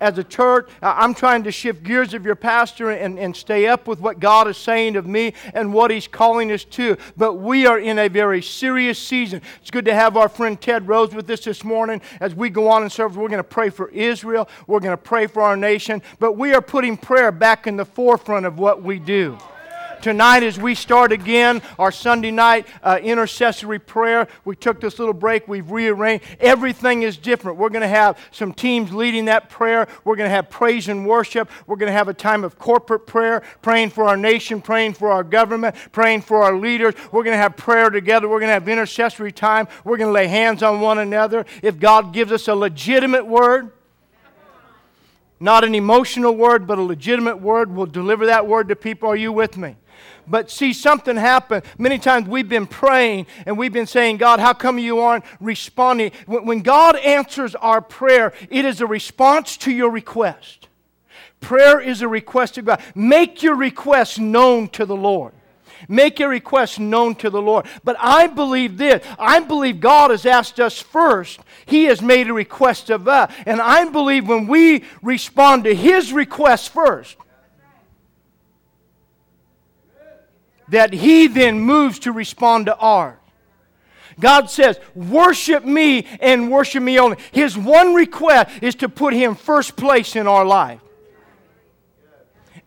[0.00, 0.68] as a church.
[0.82, 4.48] I'm trying to shift gears of your pastor and, and stay up with what God
[4.48, 6.96] is saying of me and what He's calling us to.
[7.16, 9.42] But we are in a very serious season.
[9.60, 12.68] It's good to have our friend Ted Rose with us this morning as we go
[12.68, 13.16] on in service.
[13.16, 16.54] We're going to pray for Israel, we're going to pray for our nation, but we
[16.54, 19.38] are putting prayer back in the forefront of what we do
[20.02, 24.28] tonight as we start again our Sunday night uh, intercessory prayer.
[24.44, 26.24] We took this little break, we've rearranged.
[26.40, 27.58] Everything is different.
[27.58, 29.88] We're going to have some teams leading that prayer.
[30.04, 31.50] We're going to have praise and worship.
[31.66, 35.10] We're going to have a time of corporate prayer, praying for our nation, praying for
[35.10, 36.94] our government, praying for our leaders.
[37.12, 38.28] We're going to have prayer together.
[38.28, 39.68] We're going to have intercessory time.
[39.84, 41.46] We're going to lay hands on one another.
[41.62, 43.72] If God gives us a legitimate word,
[45.40, 47.74] not an emotional word, but a legitimate word.
[47.74, 49.08] We'll deliver that word to people.
[49.08, 49.76] Are you with me?
[50.26, 51.64] But see, something happened.
[51.78, 56.12] Many times we've been praying and we've been saying, God, how come you aren't responding?
[56.26, 60.68] When God answers our prayer, it is a response to your request.
[61.40, 62.82] Prayer is a request to God.
[62.94, 65.32] Make your request known to the Lord.
[65.86, 67.66] Make your request known to the Lord.
[67.84, 69.06] But I believe this.
[69.18, 71.40] I believe God has asked us first.
[71.66, 73.32] He has made a request of us.
[73.46, 77.16] And I believe when we respond to His request first,
[80.70, 83.16] that he then moves to respond to ours.
[84.20, 87.18] God says, Worship me and worship me only.
[87.30, 90.80] His one request is to put him first place in our life.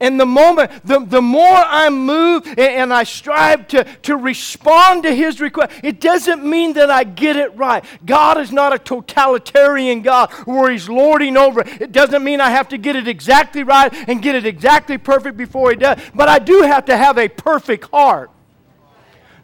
[0.01, 5.03] And the moment, the, the more I move and, and, I strive to, to respond
[5.03, 7.85] to His request, it doesn't mean that I get it right.
[8.03, 11.61] God is not a totalitarian God where He's lording over.
[11.61, 15.37] It doesn't mean I have to get it exactly right and get it exactly perfect
[15.37, 15.99] before He does.
[16.15, 18.31] But I do have to have a perfect heart.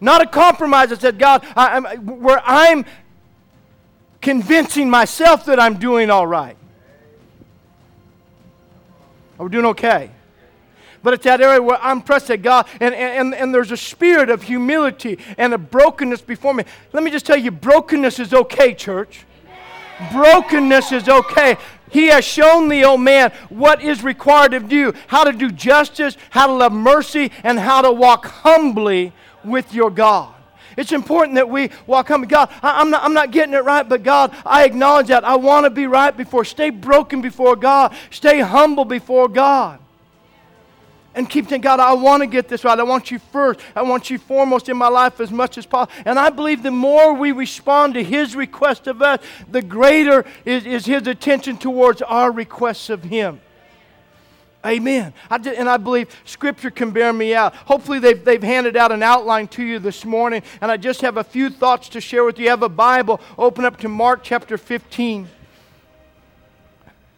[0.01, 2.83] Not a compromise that said, God, I, I'm, where I'm
[4.21, 6.57] convincing myself that I'm doing all right.
[9.39, 10.09] Are we doing okay?
[11.07, 14.29] But it's that area where I'm pressed at God, and, and, and there's a spirit
[14.29, 16.65] of humility and a brokenness before me.
[16.91, 19.25] Let me just tell you, brokenness is okay, church.
[20.11, 21.55] Brokenness is okay.
[21.91, 26.17] He has shown the old man what is required of you how to do justice,
[26.29, 29.13] how to love mercy, and how to walk humbly
[29.45, 30.35] with your God.
[30.75, 32.27] It's important that we walk humbly.
[32.27, 35.23] God, I, am not, I'm not getting it right, but God, I acknowledge that.
[35.23, 36.43] I want to be right before.
[36.43, 37.95] Stay broken before God.
[38.09, 39.79] Stay humble before God
[41.17, 42.79] and keep saying, God, I want to get this right.
[42.79, 43.59] I want you first.
[43.75, 45.91] I want you foremost in my life as much as possible.
[46.05, 49.19] And I believe the more we respond to His request of us,
[49.49, 53.41] the greater is, is His attention towards our requests of Him.
[54.63, 55.11] Amen.
[55.29, 57.55] I did, and I believe Scripture can bear me out.
[57.55, 61.17] Hopefully, they've, they've handed out an outline to you this morning, and I just have
[61.17, 62.45] a few thoughts to share with you.
[62.45, 65.29] You have a Bible, open up to Mark chapter 15.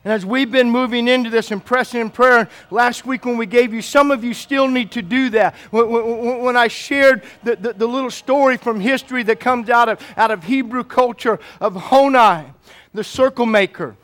[0.06, 3.46] And as we've been moving into this and pressing in prayer, last week when we
[3.46, 5.56] gave you, some of you still need to do that.
[5.72, 9.90] When, when, when I shared the, the, the, little story from history that comes out
[9.90, 12.46] of, out of Hebrew culture of Honi,
[12.94, 13.98] the circle maker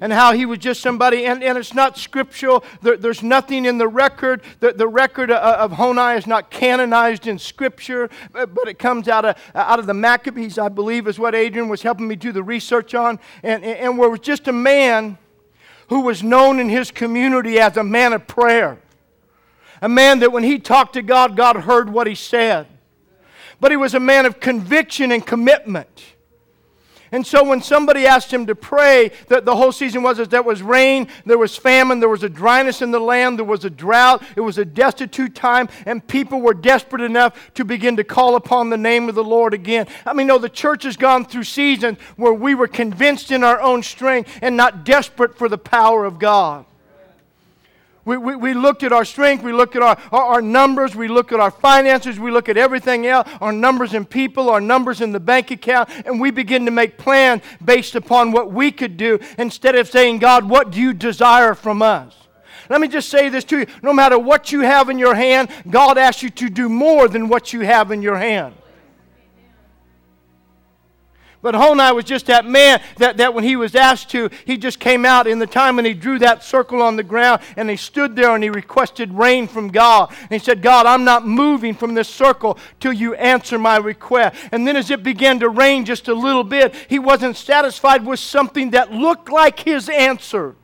[0.00, 2.64] and how he was just somebody, and, and it's not scriptural.
[2.80, 4.42] There, there's nothing in the record.
[4.60, 8.68] The, the record uh, uh, of, of Honi is not canonized in scripture, but, but,
[8.68, 12.08] it comes out of, out of the Maccabees, I believe, is what Adrian was helping
[12.08, 13.18] me do the research on.
[13.42, 15.18] And, and, and where was just a man
[15.88, 18.78] who was known in his community as a man of prayer.
[19.82, 22.66] A man that when he talked to God, God heard what he said.
[23.60, 26.11] But he was a man of conviction and commitment.
[27.12, 30.42] And so when somebody asked him to pray, that the whole season was that there
[30.42, 33.70] was rain, there was famine, there was a dryness in the land, there was a
[33.70, 38.34] drought, it was a destitute time, and people were desperate enough to begin to call
[38.34, 39.86] upon the name of the Lord again.
[40.06, 43.60] I mean, no, the church has gone through seasons where we were convinced in our
[43.60, 46.64] own strength and not desperate for the power of God.
[48.04, 51.06] We, we, we looked at our strength, we look at our, our, our, numbers, we
[51.06, 55.00] look at our finances, we look at everything else, our numbers in people, our numbers
[55.00, 58.96] in the bank account, and we begin to make plans based upon what we could
[58.96, 62.16] do instead of saying, God, what do you desire from us?
[62.68, 65.48] Let me just say this to you no matter what you have in your hand,
[65.70, 68.54] God asks you to do more than what you have in your hand.
[71.42, 74.78] But Honi was just that man that, that when he was asked to, he just
[74.78, 77.76] came out in the time and he drew that circle on the ground and he
[77.76, 80.14] stood there and he requested rain from God.
[80.20, 84.36] And he said, God, I'm not moving from this circle till you answer my request.
[84.52, 88.20] And then as it began to rain just a little bit, he wasn't satisfied with
[88.20, 90.54] something that looked like his answer.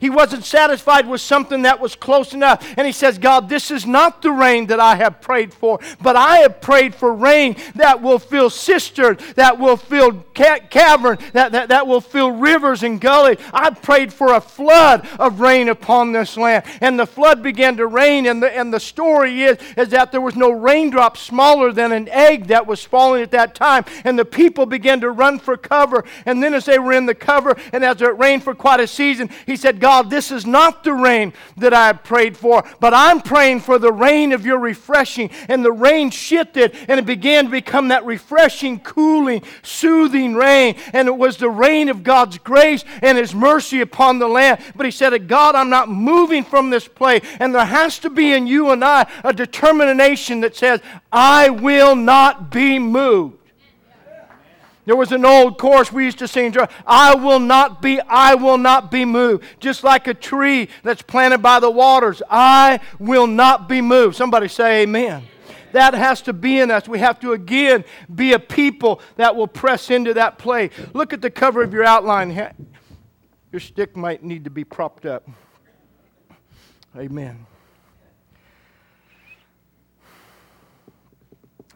[0.00, 2.66] He wasn't satisfied with something that was close enough.
[2.76, 6.16] And he says, God, this is not the rain that I have prayed for, but
[6.16, 11.52] I have prayed for rain that will fill cisterns, that will fill ca- cavern, that,
[11.52, 13.38] that, that will fill rivers and gullies.
[13.52, 16.64] I prayed for a flood of rain upon this land.
[16.80, 20.20] And the flood began to rain, and the, and the story is, is that there
[20.20, 23.84] was no raindrop smaller than an egg that was falling at that time.
[24.04, 26.04] And the people began to run for cover.
[26.26, 28.86] And then as they were in the cover, and as it rained for quite a
[28.86, 33.20] season, he said, God, this is not the rain that I prayed for, but I'm
[33.20, 35.30] praying for the rain of your refreshing.
[35.48, 40.76] And the rain shifted, and it began to become that refreshing, cooling, soothing rain.
[40.92, 44.60] And it was the rain of God's grace and his mercy upon the land.
[44.76, 47.24] But he said, God, I'm not moving from this place.
[47.40, 50.80] And there has to be in you and I a determination that says,
[51.10, 53.37] I will not be moved.
[54.88, 56.56] There was an old chorus we used to sing,
[56.86, 59.44] I will not be, I will not be moved.
[59.60, 64.16] Just like a tree that's planted by the waters, I will not be moved.
[64.16, 65.24] Somebody say amen.
[65.72, 66.88] That has to be in us.
[66.88, 70.72] We have to again be a people that will press into that place.
[70.94, 72.30] Look at the cover of your outline.
[73.52, 75.28] Your stick might need to be propped up.
[76.96, 77.44] Amen.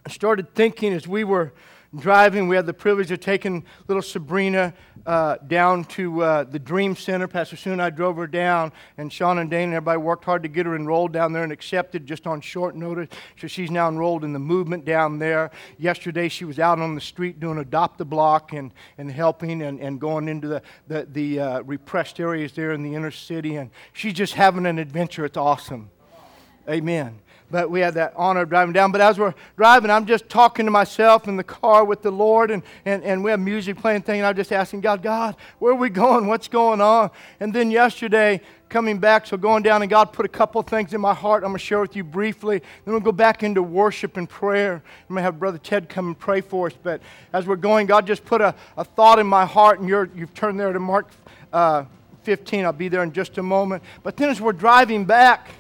[0.07, 1.53] I started thinking as we were
[1.97, 4.73] driving, we had the privilege of taking little Sabrina
[5.05, 7.29] uh, down to uh, the Dream Center.
[7.29, 10.43] Pastor Sue and I drove her down, and Sean and Dane and everybody worked hard
[10.43, 13.09] to get her enrolled down there and accepted just on short notice.
[13.39, 15.51] So she's now enrolled in the movement down there.
[15.79, 19.81] Yesterday, she was out on the street doing Adopt a Block and, and helping and,
[19.81, 23.57] and going into the, the, the uh, repressed areas there in the inner city.
[23.57, 25.25] And she's just having an adventure.
[25.25, 25.91] It's awesome.
[26.69, 27.22] Amen
[27.53, 28.91] but we had that honor of driving down.
[28.91, 32.51] But as we're driving, I'm just talking to myself in the car with the Lord,
[32.51, 35.73] and, and, and we have music playing thing, and I'm just asking God, God, where
[35.73, 36.27] are we going?
[36.27, 37.11] What's going on?
[37.41, 38.41] And then yesterday,
[38.71, 41.51] coming back, so going down, and God put a couple things in my heart I'm
[41.51, 42.61] going to share with you briefly.
[42.85, 44.77] Then we'll go back into worship and prayer.
[44.77, 46.73] I'm going to have Brother Ted come and pray for us.
[46.83, 47.03] But
[47.35, 50.33] as we're going, God just put a, a thought in my heart, and you're, you've
[50.33, 51.11] turned there to Mark
[51.53, 51.85] uh,
[52.23, 52.65] 15.
[52.65, 53.83] I'll be there in just a moment.
[54.03, 55.51] But then as we're driving back,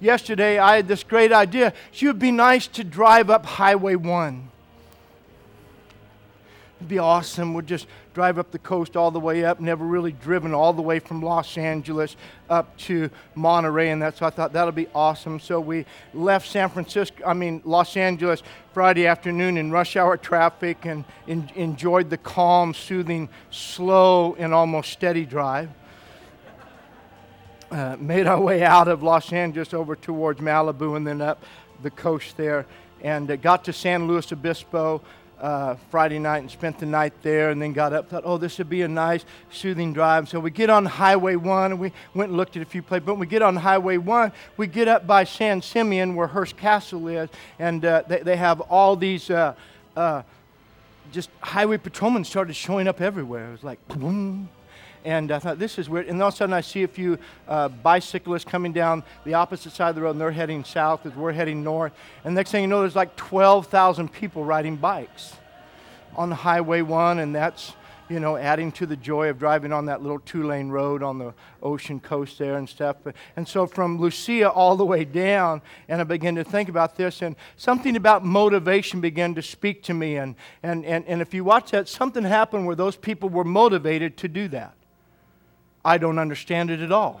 [0.00, 1.72] yesterday I had this great idea.
[1.92, 4.48] It would be nice to drive up Highway 1.
[6.78, 7.54] It'd be awesome.
[7.54, 10.82] We'd just drive up the coast all the way up, never really driven all the
[10.82, 12.16] way from Los Angeles
[12.48, 15.40] up to Monterey, and that's so I thought that'll be awesome.
[15.40, 20.84] So we left San Francisco, I mean Los Angeles, Friday afternoon in rush hour traffic,
[20.84, 25.70] and in, enjoyed the calm, soothing, slow, and almost steady drive
[27.70, 31.42] uh, made our way out of Los Angeles over towards Malibu and then up
[31.82, 32.66] the coast there,
[33.02, 35.00] and uh, got to San Luis Obispo.
[35.40, 38.08] Uh, Friday night and spent the night there, and then got up.
[38.10, 40.28] Thought, oh, this would be a nice, soothing drive.
[40.28, 43.06] So we get on Highway One, and we went and looked at a few places.
[43.06, 46.56] But when we get on Highway One, we get up by San Simeon, where Hearst
[46.56, 47.28] Castle is,
[47.60, 49.30] and uh, they, they have all these.
[49.30, 49.54] Uh,
[51.12, 53.48] just highway patrolmen started showing up everywhere.
[53.48, 54.48] It was like boom,
[55.08, 56.06] and I thought, this is weird.
[56.06, 57.18] And all of a sudden, I see a few
[57.48, 61.14] uh, bicyclists coming down the opposite side of the road, and they're heading south as
[61.14, 61.94] we're heading north.
[62.24, 65.32] And next thing you know, there's like 12,000 people riding bikes
[66.14, 67.72] on Highway 1, and that's,
[68.10, 71.18] you know, adding to the joy of driving on that little two lane road on
[71.18, 71.32] the
[71.62, 72.96] ocean coast there and stuff.
[73.34, 77.22] And so from Lucia all the way down, and I began to think about this,
[77.22, 80.16] and something about motivation began to speak to me.
[80.16, 84.18] And, and, and, and if you watch that, something happened where those people were motivated
[84.18, 84.74] to do that.
[85.84, 87.20] I don't understand it at all.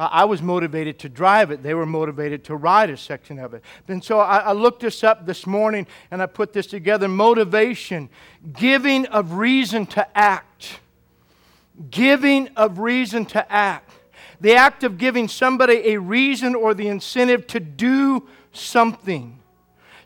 [0.00, 1.62] I was motivated to drive it.
[1.62, 3.62] They were motivated to ride a section of it.
[3.86, 7.06] And so I, I, looked this up this morning and I put this together.
[7.06, 8.08] Motivation,
[8.54, 10.80] giving of reason to act.
[11.90, 13.92] Giving of reason to act.
[14.40, 19.39] The act of giving somebody a reason or the incentive to do something.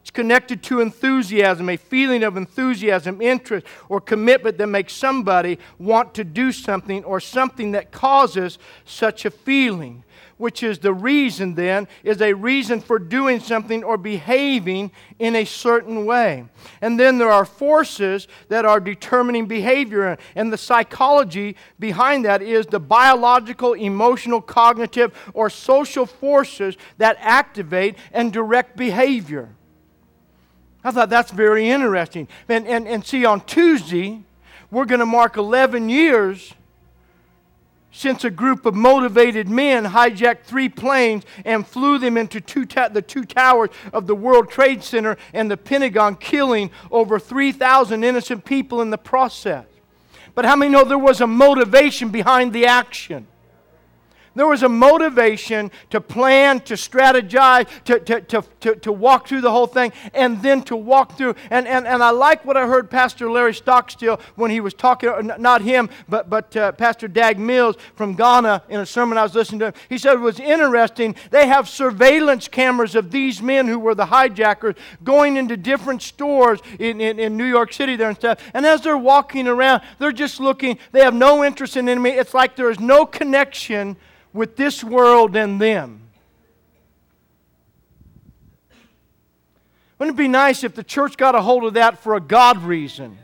[0.04, 6.12] It's connected to enthusiasm, a feeling of enthusiasm, interest, or commitment that makes somebody want
[6.16, 10.04] to do something or something that causes such a feeling.
[10.36, 15.46] Which is the reason, then, is a reason for doing something or behaving in a
[15.46, 16.44] certain way.
[16.82, 22.66] And then there are forces that are determining behavior, and the psychology behind that is
[22.66, 29.48] the biological, emotional, cognitive, or social forces that activate and direct behavior.
[30.84, 32.28] I thought that's very interesting.
[32.48, 34.20] And, and, and see, on Tuesday,
[34.70, 36.52] we're going to mark 11 years
[37.90, 42.88] since a group of motivated men hijacked three planes and flew them into two ta-
[42.88, 48.44] the two towers of the World Trade Center and the Pentagon, killing over 3,000 innocent
[48.44, 49.64] people in the process.
[50.34, 53.28] But how many know there was a motivation behind the action?
[54.34, 59.42] There was a motivation to plan, to strategize, to, to, to, to, to walk through
[59.42, 61.34] the whole thing, and then to walk through.
[61.50, 65.08] And, and, and I like what I heard Pastor Larry Stockstill when he was talking,
[65.08, 69.22] uh, not him, but, but uh, Pastor Dag Mills from Ghana in a sermon I
[69.22, 69.74] was listening to.
[69.88, 71.14] He said it was interesting.
[71.30, 74.74] They have surveillance cameras of these men who were the hijackers
[75.04, 78.40] going into different stores in, in, in New York City there and stuff.
[78.52, 80.78] And as they're walking around, they're just looking.
[80.92, 82.10] They have no interest in enemy.
[82.10, 83.96] It's like there is no connection
[84.34, 86.00] with this world and them.
[89.98, 92.62] Wouldn't it be nice if the church got a hold of that for a God
[92.62, 93.16] reason?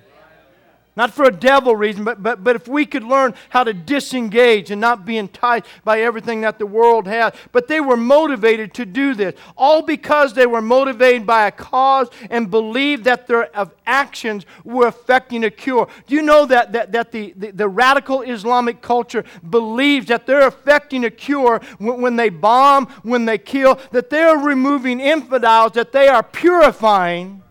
[0.97, 4.73] Not for a devil reason, but, but, but if we could learn how to disengage
[4.73, 7.33] and not be enticed by everything that the world has.
[7.53, 12.09] But they were motivated to do this, all because they were motivated by a cause
[12.29, 13.49] and believed that their
[13.87, 15.89] actions were affecting a cure.
[16.09, 20.47] Do you know that, that, that the, the, the radical Islamic culture believes that they're
[20.47, 25.93] affecting a cure when, when they bomb, when they kill, that they're removing infidels, that
[25.93, 27.45] they are purifying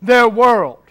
[0.00, 0.81] their world?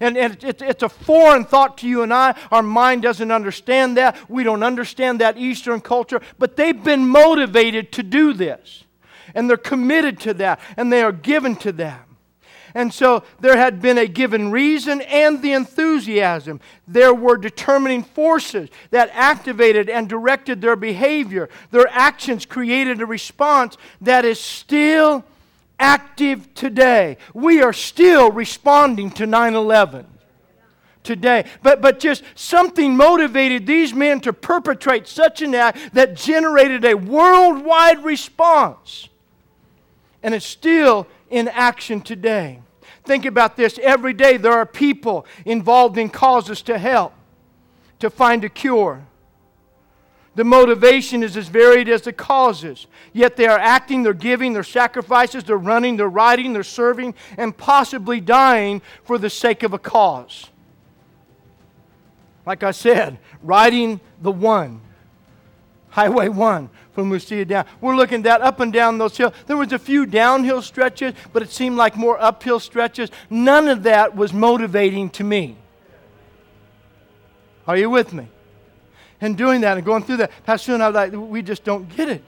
[0.00, 2.38] And, and it's, it's a foreign thought to you and I.
[2.50, 4.18] Our mind doesn't understand that.
[4.28, 6.20] We don't understand that Eastern culture.
[6.38, 8.84] But they've been motivated to do this.
[9.34, 10.60] And they're committed to that.
[10.76, 12.06] And they are given to that.
[12.76, 16.60] And so there had been a given reason and the enthusiasm.
[16.86, 21.48] There were determining forces that activated and directed their behavior.
[21.70, 25.24] Their actions created a response that is still
[25.78, 27.18] active today.
[27.34, 30.06] We are still responding to 9 11
[31.06, 31.44] today.
[31.62, 36.94] But, but just something motivated these men to perpetrate such an act that generated a
[36.94, 39.08] worldwide response.
[40.22, 42.60] And it's still in action today.
[43.04, 43.78] Think about this.
[43.80, 47.14] Every day there are people involved in causes to help,
[48.00, 49.06] to find a cure.
[50.36, 52.86] The motivation is as varied as the causes.
[53.14, 57.56] Yet they are acting, they're giving, they're sacrifices, they're running, they're riding, they're serving, and
[57.56, 60.50] possibly dying for the sake of a cause.
[62.44, 64.82] Like I said, riding the one,
[65.88, 67.64] Highway 1 from Lucia down.
[67.80, 69.32] We're looking that up and down those hills.
[69.46, 73.10] There was a few downhill stretches, but it seemed like more uphill stretches.
[73.30, 75.56] None of that was motivating to me.
[77.66, 78.28] Are you with me?
[79.20, 80.30] And doing that and going through that.
[80.44, 82.22] Pastor and I like, we just don't get it.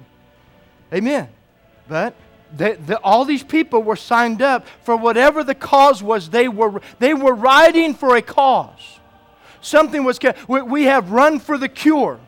[0.92, 1.28] Amen.
[1.88, 2.14] But
[2.56, 6.30] they, the, all these people were signed up for whatever the cause was.
[6.30, 8.98] They were, they were riding for a cause.
[9.60, 12.20] Something was, we, we have run for the cure.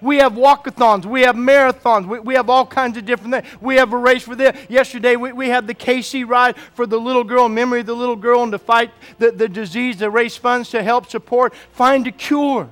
[0.00, 1.04] We have walkathons.
[1.04, 2.06] We have marathons.
[2.06, 3.46] We, we have all kinds of different things.
[3.60, 4.56] We have a race for this.
[4.68, 8.16] Yesterday, we, we had the KC ride for the little girl, memory of the little
[8.16, 12.12] girl, and to fight the, the disease, to raise funds to help support, find a
[12.12, 12.68] cure.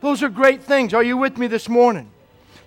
[0.00, 0.94] Those are great things.
[0.94, 2.10] Are you with me this morning?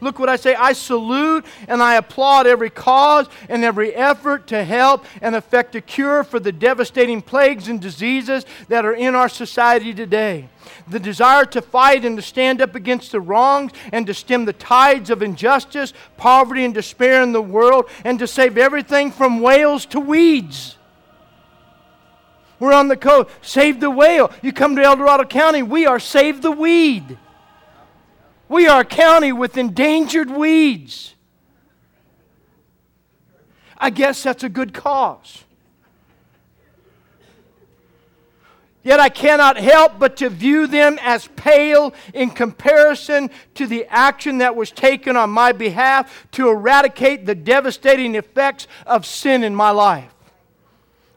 [0.04, 0.54] Look what I say.
[0.54, 5.82] I salute and I applaud every cause and every effort to help and effect a
[5.82, 10.50] cure for the devastating plagues and diseases that are in our society today.
[10.90, 14.54] The desire to fight and to stand up against the wrongs and to stem the
[14.54, 19.86] tides of injustice, poverty, and despair in the world and to save everything from whales
[19.88, 20.78] to weeds.
[22.64, 23.30] We're on the coast.
[23.42, 24.32] Save the whale.
[24.42, 27.18] You come to El Dorado County, we are Save the Weed.
[28.48, 31.14] We are a county with endangered weeds.
[33.78, 35.44] I guess that's a good cause.
[38.82, 44.38] Yet I cannot help but to view them as pale in comparison to the action
[44.38, 49.72] that was taken on my behalf to eradicate the devastating effects of sin in my
[49.72, 50.13] life.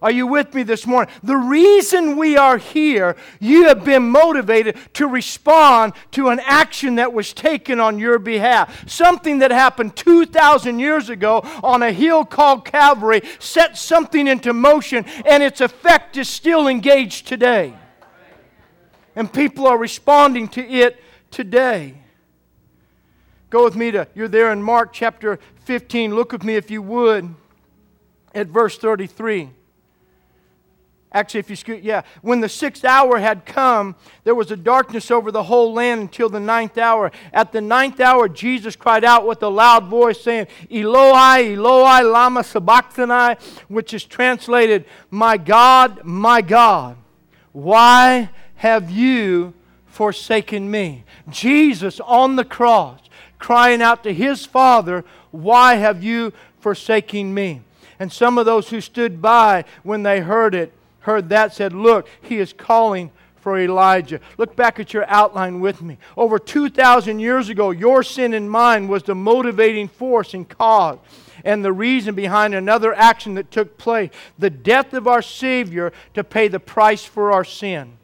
[0.02, 1.12] Are you with me this morning?
[1.22, 7.14] The reason we are here, you have been motivated to respond to an action that
[7.14, 8.88] was taken on your behalf.
[8.88, 15.06] Something that happened 2,000 years ago on a hill called Calvary set something into motion,
[15.24, 17.74] and its effect is still engaged today.
[19.14, 21.94] And people are responding to it today.
[23.48, 26.14] Go with me to, you're there in Mark chapter 15.
[26.14, 27.34] Look with me if you would
[28.34, 29.55] at verse 33.
[31.12, 32.02] Actually, if you scoot, yeah.
[32.20, 33.94] When the sixth hour had come,
[34.24, 37.12] there was a darkness over the whole land until the ninth hour.
[37.32, 42.42] At the ninth hour, Jesus cried out with a loud voice, saying, Eloi, Eloi, lama
[42.42, 43.36] sabachthani,
[43.68, 46.96] which is translated, My God, my God,
[47.52, 49.54] why have you
[49.86, 51.04] forsaken me?
[51.30, 53.00] Jesus on the cross,
[53.38, 57.62] crying out to his Father, Why have you forsaken me?
[57.98, 60.72] And some of those who stood by when they heard it
[61.06, 64.20] heard that said, Look, he is calling for Elijah.
[64.38, 65.98] Look back at your outline with me.
[66.16, 70.98] Over 2,000 years ago, your sin and mine was the motivating force and cause
[71.44, 76.24] and the reason behind another action that took place the death of our Savior to
[76.24, 77.98] pay the price for our sin.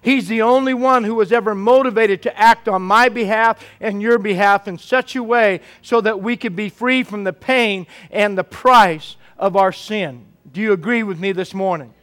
[0.00, 4.18] He's the only one who was ever motivated to act on my behalf and your
[4.18, 8.38] behalf in such a way so that we could be free from the pain and
[8.38, 10.27] the price of our sin.
[10.58, 11.94] Do you agree with me this morning?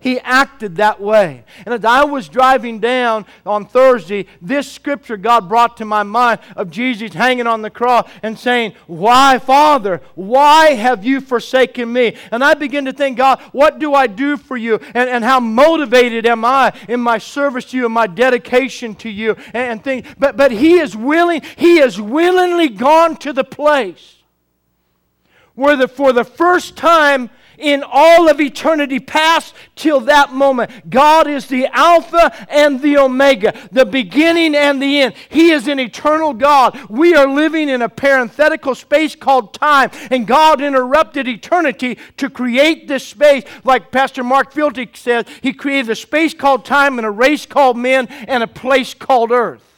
[0.00, 1.44] He acted that way.
[1.64, 6.40] And as I was driving down on Thursday, this scripture God brought to my mind
[6.56, 12.16] of Jesus hanging on the cross and saying, Why, Father, why have you forsaken me?
[12.32, 14.80] And I begin to think, God, what do I do for you?
[14.94, 19.08] And, and how motivated am I in my service to you and my dedication to
[19.08, 20.08] you and, and things.
[20.18, 24.16] But, but He is willing, He has willingly gone to the place
[25.54, 27.30] where the, for the first time
[27.62, 30.90] in all of eternity past till that moment.
[30.90, 35.14] God is the Alpha and the Omega, the beginning and the end.
[35.30, 36.78] He is an eternal God.
[36.90, 42.88] We are living in a parenthetical space called time, and God interrupted eternity to create
[42.88, 43.44] this space.
[43.64, 47.76] Like Pastor Mark Filtig says, He created a space called time and a race called
[47.76, 49.71] men and a place called earth.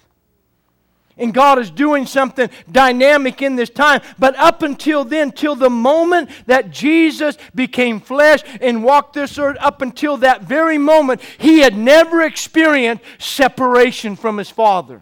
[1.16, 4.00] And God is doing something dynamic in this time.
[4.18, 9.56] But up until then, till the moment that Jesus became flesh and walked this earth,
[9.60, 15.00] up until that very moment, he had never experienced separation from his Father.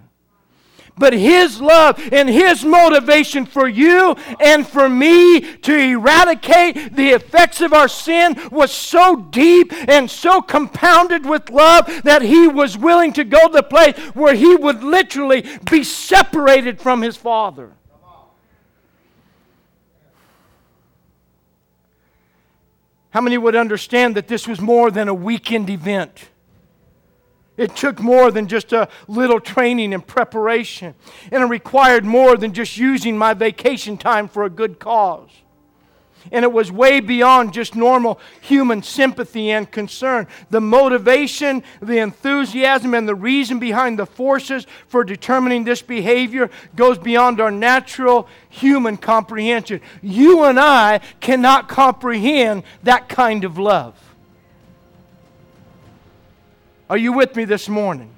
[0.99, 7.61] But His love and His motivation for you and for me to eradicate the effects
[7.61, 13.12] of our sin was so deep and so compounded with love that He was willing
[13.14, 17.72] to go to the place where He would literally be separated from His Father.
[23.11, 26.30] How many would understand that this was more than a weekend event?
[27.62, 30.97] It took more than just a little training and preparation.
[31.31, 35.31] And it required more than just using my vacation time for a good cause.
[36.33, 40.26] And it was way beyond just normal human sympathy and concern.
[40.50, 46.98] The motivation, the enthusiasm, and the reason behind the forces for determining this behavior goes
[46.98, 49.81] beyond our natural human comprehension.
[50.01, 54.12] You and I cannot comprehend that kind of love.
[56.92, 58.11] Are you with me this morning?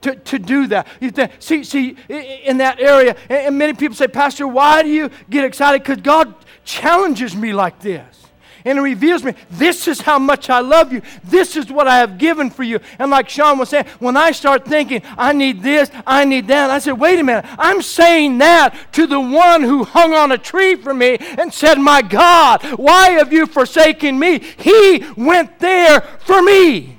[0.00, 0.88] To, to do that.
[0.98, 5.10] You think, see, see, in that area, and many people say, Pastor, why do you
[5.30, 5.84] get excited?
[5.84, 8.26] Because God challenges me like this.
[8.64, 11.02] And it reveals me, this is how much I love you.
[11.22, 12.80] This is what I have given for you.
[12.98, 16.70] And like Sean was saying, when I start thinking, I need this, I need that,
[16.70, 20.38] I said, wait a minute, I'm saying that to the one who hung on a
[20.38, 24.40] tree for me and said, My God, why have you forsaken me?
[24.40, 26.95] He went there for me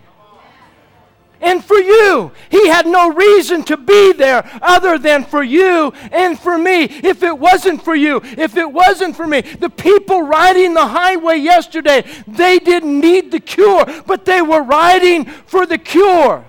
[1.42, 2.32] and for you.
[2.50, 6.84] He had no reason to be there other than for you and for me.
[6.84, 11.38] If it wasn't for you, if it wasn't for me, the people riding the highway
[11.38, 16.44] yesterday, they didn't need the cure, but they were riding for the cure.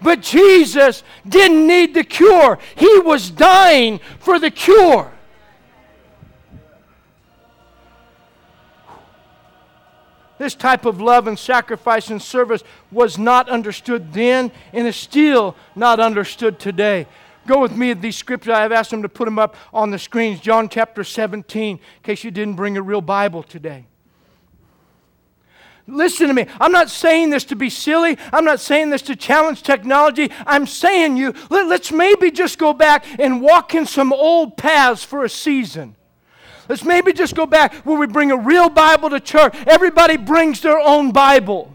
[0.00, 5.12] But Jesus didn't need the cure, He was dying for the cure.
[10.38, 15.56] This type of love and sacrifice and service was not understood then and is still
[15.74, 17.06] not understood today.
[17.46, 18.52] Go with me at these scriptures.
[18.52, 20.38] I've asked them to put them up on the screens.
[20.38, 23.86] John chapter 17, in case you didn't bring a real Bible today.
[25.88, 26.46] Listen to me.
[26.60, 28.18] I'm not saying this to be silly.
[28.32, 30.30] I'm not saying this to challenge technology.
[30.46, 35.02] I'm saying you, let, us maybe just go back and walk in some old paths
[35.02, 35.96] for a season.
[36.68, 39.54] Let's maybe just go back where we bring a real Bible to church.
[39.66, 41.74] Everybody brings their own Bible.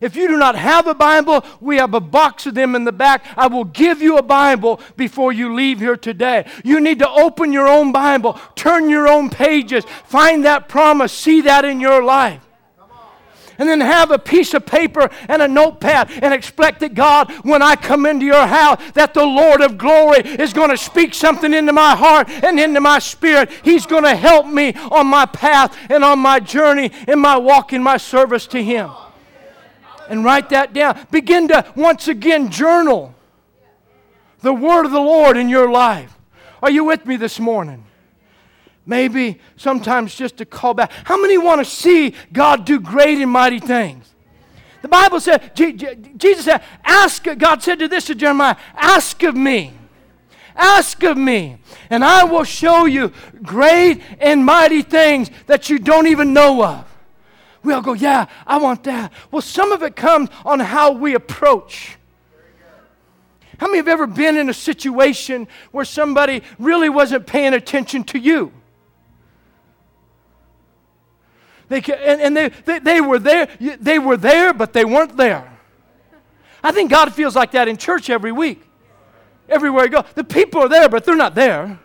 [0.00, 2.92] If you do not have a Bible, we have a box of them in the
[2.92, 3.24] back.
[3.36, 6.50] I will give you a Bible before you leave here today.
[6.64, 11.42] You need to open your own Bible, turn your own pages, find that promise, see
[11.42, 12.44] that in your life
[13.62, 17.62] and then have a piece of paper and a notepad and expect that God, when
[17.62, 21.54] I come into your house, that the Lord of glory is going to speak something
[21.54, 23.52] into my heart and into my spirit.
[23.62, 27.72] He's going to help me on my path and on my journey in my walk
[27.72, 28.90] in my service to Him.
[30.08, 31.06] And write that down.
[31.12, 33.14] Begin to once again journal
[34.40, 36.18] the word of the Lord in your life.
[36.60, 37.84] Are you with me this morning?
[38.84, 40.90] Maybe sometimes just to call back.
[41.04, 44.12] How many want to see God do great and mighty things?
[44.82, 49.72] The Bible said, Jesus said, ask, God said to this to Jeremiah, ask of me.
[50.54, 51.56] Ask of me,
[51.88, 56.84] and I will show you great and mighty things that you don't even know of.
[57.62, 59.12] We all go, Yeah, I want that.
[59.30, 61.96] Well, some of it comes on how we approach.
[63.58, 68.18] How many have ever been in a situation where somebody really wasn't paying attention to
[68.18, 68.52] you?
[71.72, 73.48] They, and, and they, they, they were there,
[73.80, 75.50] they were there, but they weren't there.
[76.62, 78.62] I think God feels like that in church every week.
[79.48, 80.04] Everywhere you go.
[80.14, 81.80] The people are there, but they're not there.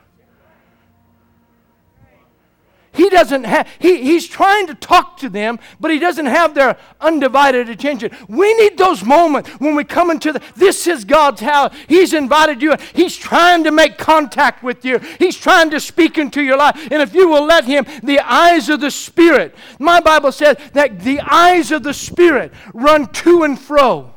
[2.98, 6.78] He doesn't have, he, he's trying to talk to them, but he doesn't have their
[7.00, 8.10] undivided attention.
[8.28, 11.76] We need those moments when we come into the, this is God's house.
[11.88, 12.76] He's invited you.
[12.96, 14.98] He's trying to make contact with you.
[15.20, 16.88] He's trying to speak into your life.
[16.92, 21.02] And if you will let him, the eyes of the Spirit, my Bible says that
[21.02, 24.12] the eyes of the Spirit run to and fro,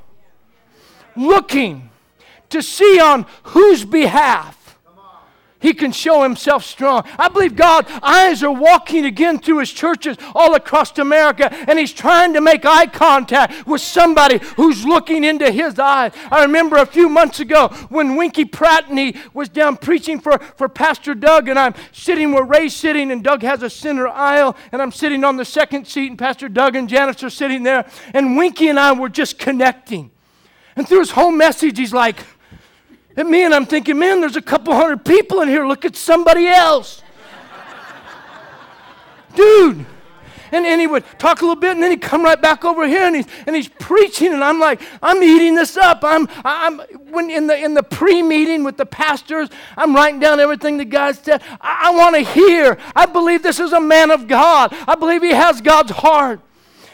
[1.14, 1.90] looking
[2.48, 4.59] to see on whose behalf
[5.60, 7.04] he can show himself strong.
[7.18, 11.92] I believe God eyes are walking again through his churches all across America and he's
[11.92, 16.12] trying to make eye contact with somebody who's looking into his eyes.
[16.30, 21.14] I remember a few months ago when Winkie Pratney was down preaching for, for Pastor
[21.14, 24.92] Doug and I'm sitting where Ray's sitting and Doug has a center aisle and I'm
[24.92, 28.68] sitting on the second seat and Pastor Doug and Janice are sitting there and Winkie
[28.68, 30.10] and I were just connecting.
[30.76, 32.16] And through his whole message he's like,
[33.20, 35.66] at me, and I'm thinking, man, there's a couple hundred people in here.
[35.66, 37.02] Look at somebody else.
[39.36, 39.86] Dude.
[40.52, 42.84] And, and he would talk a little bit, and then he'd come right back over
[42.88, 46.00] here, and he's, and he's preaching, and I'm like, I'm eating this up.
[46.02, 46.80] I'm, I'm
[47.10, 51.12] when in the, in the pre-meeting with the pastors, I'm writing down everything the guy
[51.12, 51.42] said.
[51.60, 52.78] I, I want to hear.
[52.96, 54.74] I believe this is a man of God.
[54.88, 56.40] I believe he has God's heart.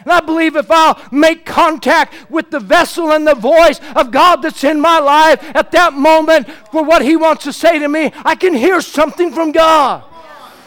[0.07, 4.37] And I believe if I'll make contact with the vessel and the voice of God
[4.37, 8.13] that's in my life at that moment for what He wants to say to me,
[8.25, 10.05] I can hear something from God.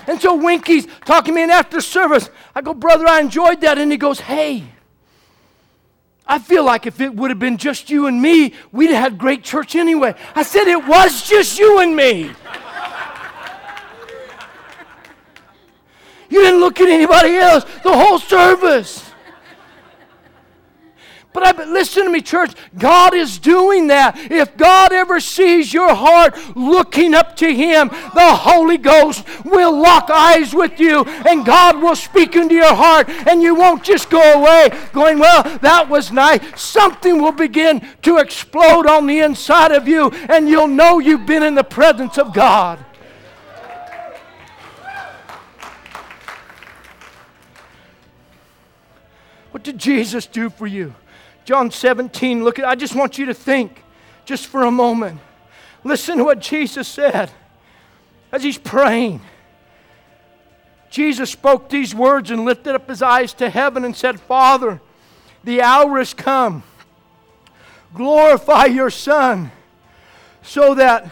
[0.08, 3.78] And so Winkie's talking to me, and after service, I go, Brother, I enjoyed that.
[3.78, 4.65] And he goes, Hey,
[6.28, 9.17] I feel like if it would have been just you and me, we'd have had
[9.17, 10.15] great church anyway.
[10.36, 12.32] I said, It was just you and me.
[16.30, 19.09] You didn't look at anybody else the whole service.
[21.32, 22.54] But I, listen to me, church.
[22.76, 24.18] God is doing that.
[24.32, 30.10] If God ever sees your heart looking up to Him, the Holy Ghost will lock
[30.10, 34.20] eyes with you and God will speak into your heart and you won't just go
[34.39, 36.42] away going, Well, that was nice.
[36.60, 41.44] Something will begin to explode on the inside of you and you'll know you've been
[41.44, 42.80] in the presence of God.
[49.52, 50.96] What did Jesus do for you?
[51.45, 53.84] John 17, look at I just want you to think
[54.25, 55.19] just for a moment.
[55.84, 57.32] Listen to what Jesus said
[58.32, 59.21] as he's praying.
[60.89, 64.82] Jesus spoke these words and lifted up his eyes to heaven and said, Father,
[65.43, 66.63] the hour has come.
[67.93, 69.52] Glorify your Son
[70.41, 71.10] so that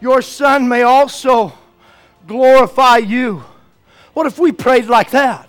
[0.00, 1.52] your Son may also
[2.26, 3.44] glorify you.
[4.14, 5.48] What if we prayed like that?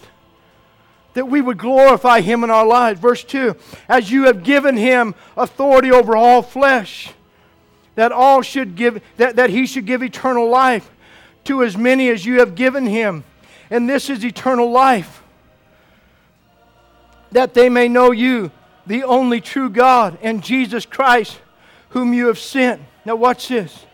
[1.14, 3.00] That we would glorify him in our lives.
[3.00, 3.56] Verse 2
[3.88, 7.12] As you have given him authority over all flesh,
[7.96, 10.90] that all should give that, that he should give eternal life
[11.46, 13.24] to as many as you have given him.
[13.70, 15.22] And this is eternal life.
[17.32, 18.52] That they may know you,
[18.86, 21.40] the only true God, and Jesus Christ,
[21.90, 22.82] whom you have sent.
[23.06, 23.86] Now, watch this.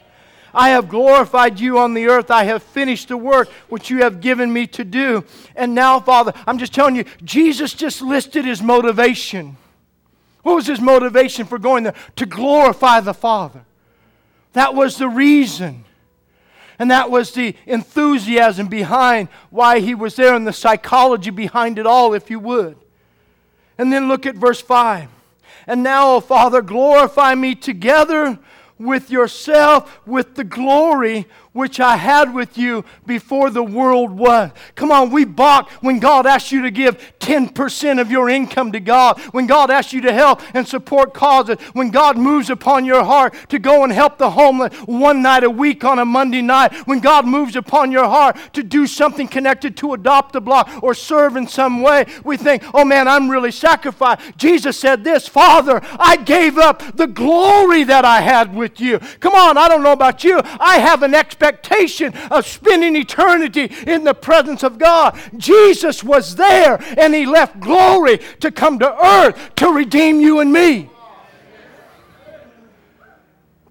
[0.53, 2.31] I have glorified you on the earth.
[2.31, 5.23] I have finished the work which you have given me to do.
[5.55, 9.57] And now, Father, I'm just telling you, Jesus just listed his motivation.
[10.43, 11.95] What was his motivation for going there?
[12.15, 13.65] To glorify the Father.
[14.53, 15.85] That was the reason.
[16.79, 21.85] And that was the enthusiasm behind why he was there and the psychology behind it
[21.85, 22.77] all, if you would.
[23.77, 25.09] And then look at verse 5.
[25.67, 28.39] And now, O Father, glorify me together
[28.79, 34.51] with yourself with the glory which I had with you before the world was.
[34.75, 38.79] Come on, we balk when God asks you to give 10% of your income to
[38.79, 43.03] God, when God asks you to help and support causes, when God moves upon your
[43.03, 46.73] heart to go and help the homeless one night a week on a Monday night,
[46.87, 50.93] when God moves upon your heart to do something connected to adopt a block or
[50.93, 54.37] serve in some way, we think, oh man, I'm really sacrificed.
[54.37, 58.99] Jesus said this Father, I gave up the glory that I had with you.
[59.19, 60.41] Come on, I don't know about you.
[60.59, 65.17] I have an expectation expectation of spending eternity in the presence of God.
[65.37, 70.51] Jesus was there and he left glory to come to earth to redeem you and
[70.51, 70.89] me.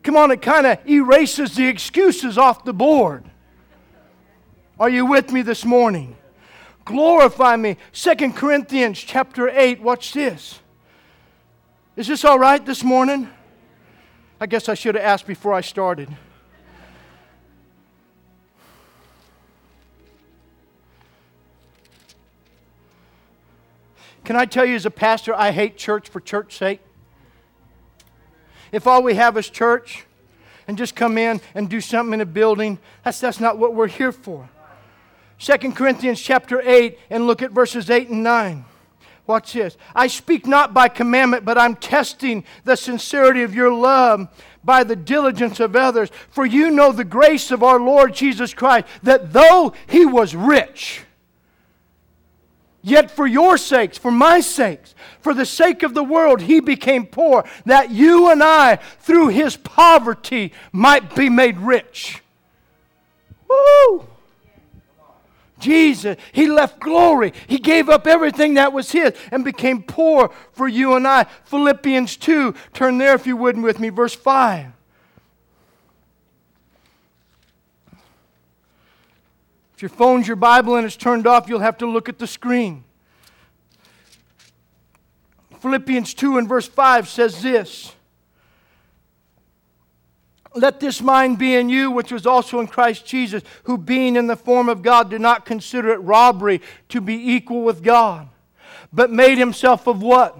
[0.02, 3.24] Come on, it kind of erases the excuses off the board.
[4.80, 6.16] Are you with me this morning?
[6.86, 7.76] Glorify me.
[7.92, 9.82] Second Corinthians chapter 8.
[9.82, 10.60] Watch this.
[11.96, 13.28] Is this all right this morning?
[14.40, 16.08] I guess I should have asked before I started.
[24.28, 26.80] Can I tell you, as a pastor, I hate church for church's sake?
[28.72, 30.04] If all we have is church
[30.66, 33.86] and just come in and do something in a building, that's, that's not what we're
[33.86, 34.50] here for.
[35.38, 38.66] 2 Corinthians chapter 8 and look at verses 8 and 9.
[39.26, 39.78] Watch this.
[39.94, 44.28] I speak not by commandment, but I'm testing the sincerity of your love
[44.62, 46.10] by the diligence of others.
[46.28, 51.06] For you know the grace of our Lord Jesus Christ, that though he was rich,
[52.88, 57.04] Yet for your sakes, for my sakes, for the sake of the world, he became
[57.04, 62.22] poor, that you and I, through his poverty, might be made rich.
[63.46, 64.06] Woo!
[65.58, 67.34] Jesus, he left glory.
[67.46, 71.24] He gave up everything that was his and became poor for you and I.
[71.44, 74.77] Philippians 2, turn there if you wouldn't with me, verse 5.
[79.78, 82.26] If your phone's your Bible and it's turned off, you'll have to look at the
[82.26, 82.82] screen.
[85.60, 87.92] Philippians 2 and verse 5 says this
[90.56, 94.26] Let this mind be in you, which was also in Christ Jesus, who being in
[94.26, 98.28] the form of God did not consider it robbery to be equal with God,
[98.92, 100.36] but made himself of what?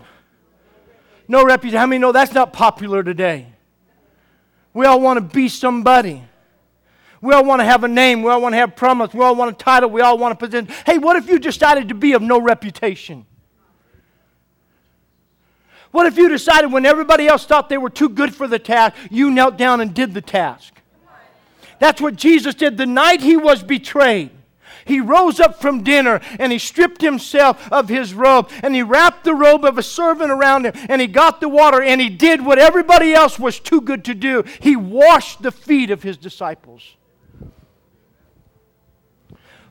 [1.28, 1.78] No reputation.
[1.78, 3.46] How many know that's not popular today?
[4.74, 6.24] We all want to be somebody.
[7.20, 8.22] We all want to have a name.
[8.22, 9.12] We all want to have promise.
[9.12, 9.90] We all want a title.
[9.90, 10.68] We all want a position.
[10.86, 13.26] Hey, what if you decided to be of no reputation?
[15.90, 18.94] What if you decided when everybody else thought they were too good for the task,
[19.10, 20.74] you knelt down and did the task?
[21.78, 24.30] That's what Jesus did the night he was betrayed.
[24.84, 29.24] He rose up from dinner and he stripped himself of his robe and he wrapped
[29.24, 32.44] the robe of a servant around him and he got the water and he did
[32.44, 34.44] what everybody else was too good to do.
[34.60, 36.96] He washed the feet of his disciples.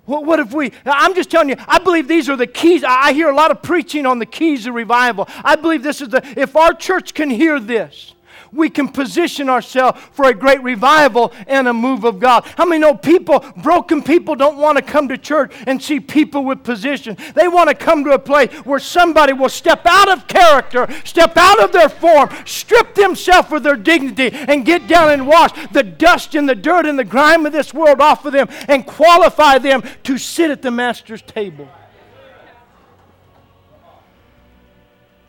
[0.07, 2.83] What, what if we, I'm just telling you, I believe these are the keys.
[2.83, 5.27] I hear a lot of preaching on the keys of revival.
[5.43, 8.13] I believe this is the, if our church can hear this,
[8.51, 12.45] we can position ourselves for a great revival and a move of God.
[12.57, 16.43] How many know people, broken people, don't want to come to church and see people
[16.43, 17.17] with position?
[17.35, 21.33] They want to come to a place where somebody will step out of character, step
[21.37, 25.83] out of their form, strip themselves of their dignity, and get down and wash the
[25.83, 29.57] dust and the dirt and the grime of this world off of them and qualify
[29.57, 31.67] them to sit at the Master's table.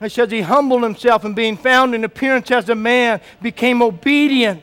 [0.00, 4.62] It says he humbled himself and being found in appearance as a man became obedient,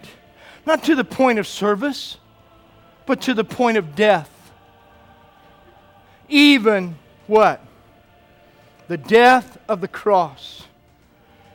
[0.66, 2.18] not to the point of service,
[3.06, 4.32] but to the point of death.
[6.30, 6.96] Even
[7.28, 7.62] what?
[8.88, 10.64] The death of the cross.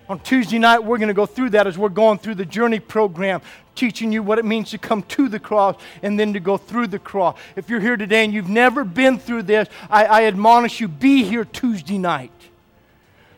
[0.09, 2.81] On Tuesday night, we're going to go through that as we're going through the journey
[2.81, 3.41] program,
[3.77, 6.89] teaching you what it means to come to the cross and then to go through
[6.89, 7.39] the cross.
[7.55, 11.23] If you're here today and you've never been through this, I, I admonish you be
[11.23, 12.33] here Tuesday night.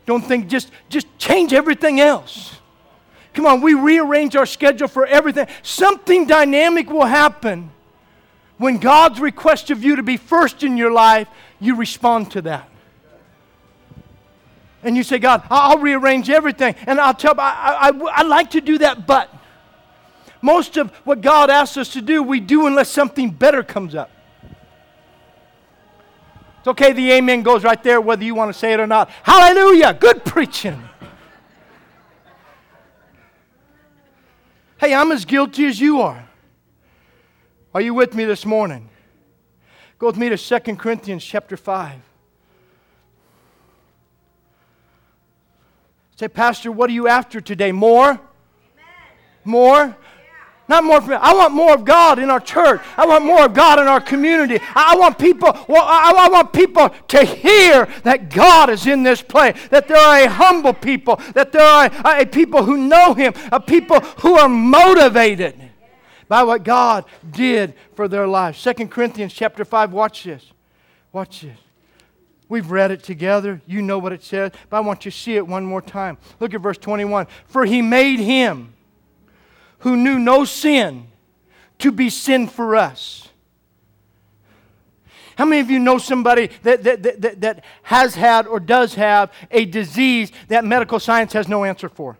[0.06, 2.56] Don't think just, just change everything else.
[3.34, 5.46] Come on, we rearrange our schedule for everything.
[5.62, 7.70] Something dynamic will happen.
[8.58, 12.68] When God's request of you to be first in your life, you respond to that.
[14.82, 16.74] And you say, God, I'll rearrange everything.
[16.86, 19.32] And I'll tell, I, I, I like to do that, but
[20.42, 24.10] most of what God asks us to do, we do unless something better comes up.
[26.62, 29.10] It's okay, the amen goes right there, whether you want to say it or not.
[29.24, 29.94] Hallelujah!
[29.94, 30.80] Good preaching.
[34.78, 36.24] Hey, I'm as guilty as you are.
[37.74, 38.88] Are you with me this morning?
[39.98, 42.00] Go with me to 2 Corinthians chapter 5.
[46.14, 47.72] Say, Pastor, what are you after today?
[47.72, 48.10] More?
[48.10, 48.20] Amen.
[49.44, 49.96] More?
[50.68, 51.14] Not more me.
[51.14, 52.80] I want more of God in our church.
[52.96, 54.58] I want more of God in our community.
[54.74, 59.56] I want people, well, I want people to hear that God is in this place,
[59.70, 63.34] that there are a humble people, that there are a, a people who know Him,
[63.50, 65.56] a people who are motivated
[66.28, 68.58] by what God did for their lives.
[68.58, 70.52] Second Corinthians chapter 5, watch this.
[71.12, 71.58] Watch this.
[72.48, 73.60] We've read it together.
[73.66, 76.18] You know what it says, but I want you to see it one more time.
[76.38, 77.26] Look at verse 21.
[77.46, 78.74] For he made him
[79.82, 81.06] who knew no sin
[81.78, 83.28] to be sin for us.
[85.36, 89.32] How many of you know somebody that, that, that, that, has had or does have
[89.50, 92.18] a disease that medical science has no answer for?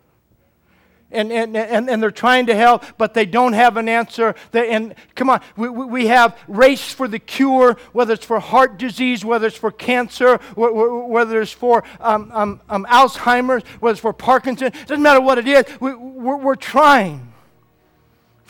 [1.13, 4.35] and, and, and, and they're trying to help, but they don't have an answer.
[4.51, 8.79] They, and come on, we, we have race for the cure, whether it's for heart
[8.79, 14.13] disease, whether it's for cancer, whether it's for um, um, um, Alzheimer's, whether it's for
[14.13, 14.69] Parkinson.
[14.69, 17.32] It doesn't matter what it is, we, we're, we're trying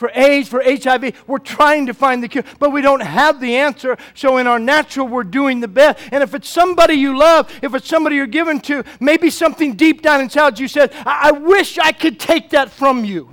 [0.03, 1.23] for AIDS, for HIV.
[1.27, 3.95] We're trying to find the cure, but we don't have the answer.
[4.15, 5.97] So, in our natural, we're doing the best.
[6.11, 10.01] And if it's somebody you love, if it's somebody you're given to, maybe something deep
[10.01, 13.29] down inside you said, I, I wish I could take that from you.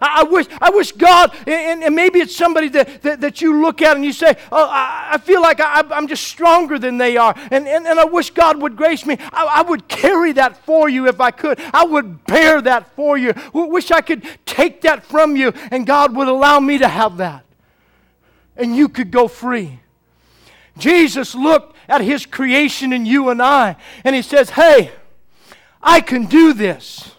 [0.00, 3.60] I, I wish, I wish God, and, and maybe it's somebody that, that, that, you
[3.60, 6.98] look at and you say, Oh, I, I feel like I, am just stronger than
[6.98, 7.34] they are.
[7.50, 9.16] And, and, and I wish God would grace me.
[9.32, 11.60] I, I would carry that for you if I could.
[11.72, 13.32] I would bear that for you.
[13.52, 17.44] Wish I could take that from you, and God would allow me to have that.
[18.56, 19.80] And you could go free.
[20.78, 24.92] Jesus looked at his creation in you and I, and he says, Hey,
[25.82, 27.12] I can do this.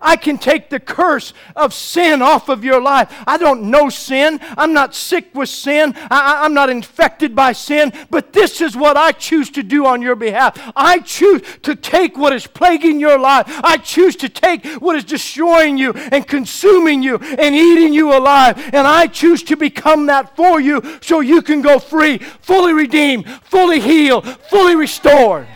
[0.00, 3.12] I can take the curse of sin off of your life.
[3.26, 4.38] I don't know sin.
[4.56, 5.94] I'm not sick with sin.
[6.10, 7.92] I, am not infected by sin.
[8.10, 10.72] But this is what I choose to do on your behalf.
[10.76, 13.44] I choose to take what is plaguing your life.
[13.64, 18.58] I choose to take what is destroying you and consuming you and eating you alive.
[18.72, 23.28] And I choose to become that for you so you can go free, fully redeemed,
[23.42, 25.46] fully healed, fully restored.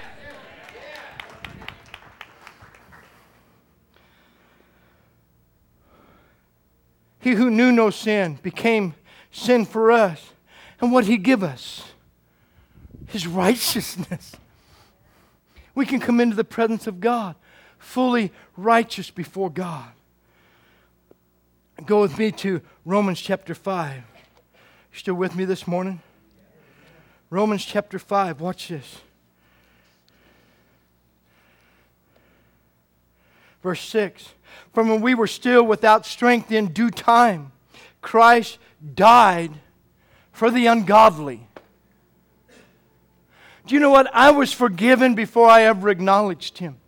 [7.22, 8.94] He who knew no sin became
[9.30, 10.32] sin for us.
[10.80, 11.84] And what he give us?
[13.06, 14.32] His righteousness.
[15.72, 17.36] We can come into the presence of God
[17.78, 19.88] fully righteous before God.
[21.86, 23.94] Go with me to Romans chapter 5.
[23.94, 26.00] You still with me this morning?
[27.30, 28.40] Romans chapter 5.
[28.40, 28.98] Watch this.
[33.62, 34.30] Verse 6
[34.72, 37.52] From when we were still without strength in due time,
[38.00, 38.58] Christ
[38.94, 39.52] died
[40.32, 41.46] for the ungodly.
[43.66, 44.12] Do you know what?
[44.12, 46.78] I was forgiven before I ever acknowledged Him.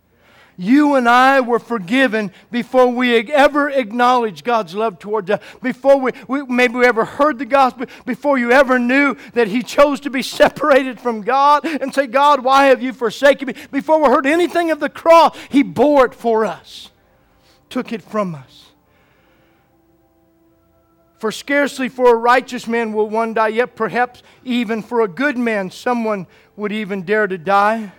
[0.57, 6.11] You and I were forgiven before we ever acknowledged God's love towards us, before we,
[6.27, 10.09] we, maybe we ever heard the gospel, before you ever knew that He chose to
[10.09, 13.55] be separated from God and say, God, why have you forsaken me?
[13.71, 16.89] Before we heard anything of the cross, He bore it for us,
[17.75, 18.67] took it from us.
[21.17, 25.37] For scarcely for a righteous man will one die, yet perhaps even for a good
[25.37, 27.91] man someone would even dare to die.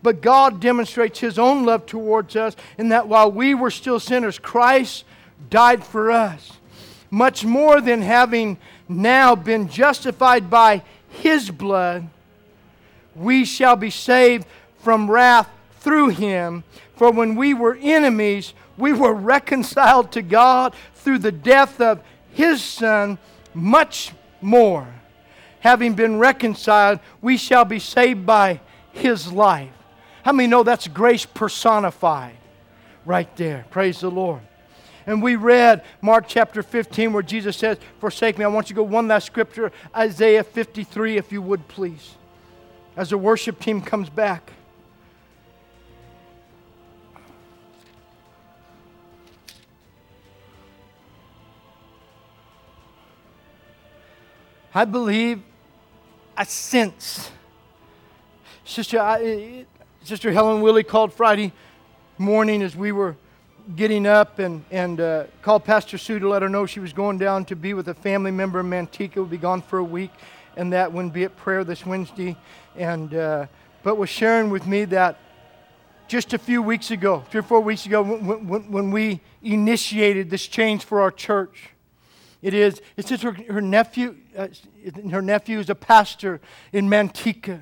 [0.00, 4.38] But God demonstrates His own love towards us in that while we were still sinners,
[4.38, 5.04] Christ
[5.50, 6.52] died for us.
[7.10, 8.58] Much more than having
[8.88, 12.08] now been justified by His blood,
[13.16, 14.46] we shall be saved
[14.78, 16.62] from wrath through Him.
[16.94, 22.62] For when we were enemies, we were reconciled to God through the death of His
[22.62, 23.18] Son,
[23.54, 24.86] much more.
[25.60, 28.60] Having been reconciled, we shall be saved by
[28.92, 29.70] His life.
[30.22, 32.36] How many know that's grace personified
[33.04, 33.64] right there?
[33.70, 34.42] Praise the Lord.
[35.06, 38.44] And we read Mark chapter 15 where Jesus says, Forsake me.
[38.44, 42.16] I want you to go one last scripture, Isaiah 53, if you would please.
[42.96, 44.52] As the worship team comes back.
[54.76, 55.40] I believe,
[56.36, 57.30] I sense.
[58.66, 59.64] Sister, I,
[60.04, 61.54] Sister Helen Willie called Friday
[62.18, 63.16] morning as we were
[63.74, 67.16] getting up and, and uh, called Pastor Sue to let her know she was going
[67.16, 70.10] down to be with a family member in Manteca, would be gone for a week,
[70.58, 72.36] and that wouldn't be at prayer this Wednesday.
[72.76, 73.46] And, uh,
[73.82, 75.18] but was sharing with me that
[76.06, 80.28] just a few weeks ago, three or four weeks ago, when, when, when we initiated
[80.28, 81.70] this change for our church,
[82.42, 84.48] it is, it's just her, her nephew, uh,
[85.10, 86.40] her nephew is a pastor
[86.72, 87.60] in Manteca.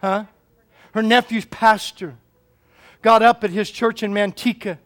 [0.00, 0.24] Huh?
[0.92, 2.16] her nephew's pastor,
[3.02, 4.78] got up at his church in Manteca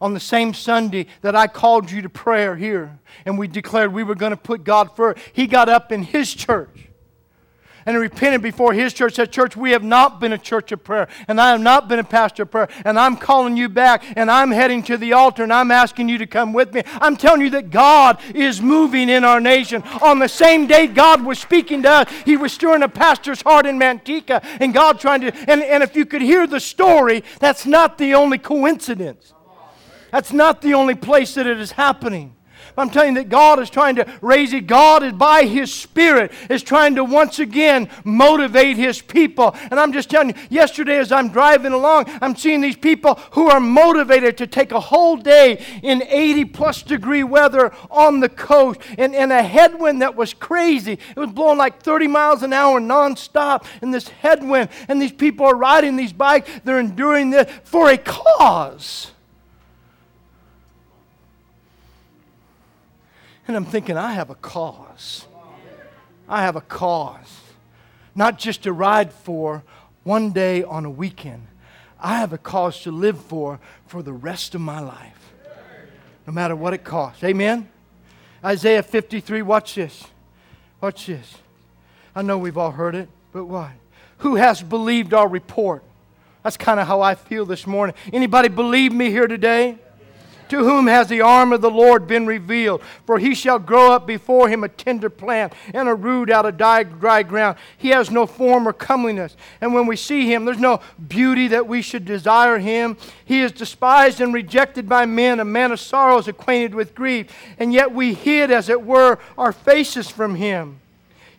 [0.00, 4.04] on the same Sunday that I called you to prayer here and we declared we
[4.04, 5.18] were going to put God first.
[5.32, 6.85] He got up in his church
[7.86, 11.08] and repented before his church, said, Church, we have not been a church of prayer,
[11.28, 14.30] and I have not been a pastor of prayer, and I'm calling you back, and
[14.30, 16.82] I'm heading to the altar, and I'm asking you to come with me.
[17.00, 19.82] I'm telling you that God is moving in our nation.
[20.02, 23.66] On the same day God was speaking to us, He was stirring a pastor's heart
[23.66, 27.66] in Manteca, and God trying to, and, and if you could hear the story, that's
[27.66, 29.32] not the only coincidence.
[30.10, 32.35] That's not the only place that it is happening.
[32.76, 34.66] I'm telling you that God is trying to raise it.
[34.66, 39.54] God is by His Spirit is trying to once again motivate His people.
[39.70, 43.48] And I'm just telling you, yesterday as I'm driving along, I'm seeing these people who
[43.48, 48.80] are motivated to take a whole day in 80 plus degree weather on the coast
[48.98, 50.92] and, and a headwind that was crazy.
[50.92, 54.70] It was blowing like 30 miles an hour nonstop in this headwind.
[54.88, 56.50] And these people are riding these bikes.
[56.64, 59.12] They're enduring this for a cause.
[63.46, 65.26] And I'm thinking, I have a cause.
[66.28, 67.40] I have a cause.
[68.14, 69.62] Not just to ride for
[70.02, 71.46] one day on a weekend.
[72.00, 75.32] I have a cause to live for for the rest of my life,
[76.26, 77.24] no matter what it costs.
[77.24, 77.68] Amen?
[78.44, 80.04] Isaiah 53, watch this.
[80.80, 81.36] Watch this.
[82.14, 83.74] I know we've all heard it, but why?
[84.18, 85.82] Who has believed our report?
[86.42, 87.94] That's kind of how I feel this morning.
[88.12, 89.78] Anybody believe me here today?
[90.48, 92.82] To whom has the arm of the Lord been revealed?
[93.04, 96.56] For he shall grow up before him a tender plant and a root out of
[96.56, 96.82] dry,
[97.22, 97.58] ground.
[97.76, 99.36] He has no form or comeliness.
[99.60, 102.96] And when we see him, there's no beauty that we should desire him.
[103.24, 107.26] He is despised and rejected by men, a man of sorrows, acquainted with grief.
[107.58, 110.80] And yet we hid, as it were, our faces from him.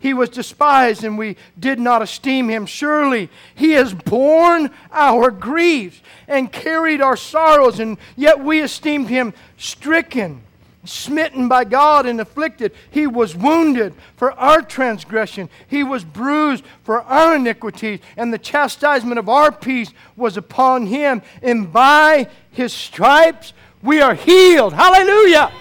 [0.08, 2.66] He was despised and we did not esteem him.
[2.66, 6.00] Surely he has borne our griefs
[6.30, 10.44] and carried our sorrows, and yet we esteemed him stricken,
[10.86, 12.72] smitten by God, and afflicted.
[12.90, 19.20] He was wounded for our transgression, he was bruised for our iniquities, and the chastisement
[19.20, 23.52] of our peace was upon him, and by his stripes
[23.84, 24.72] we are healed.
[24.72, 25.52] Hallelujah!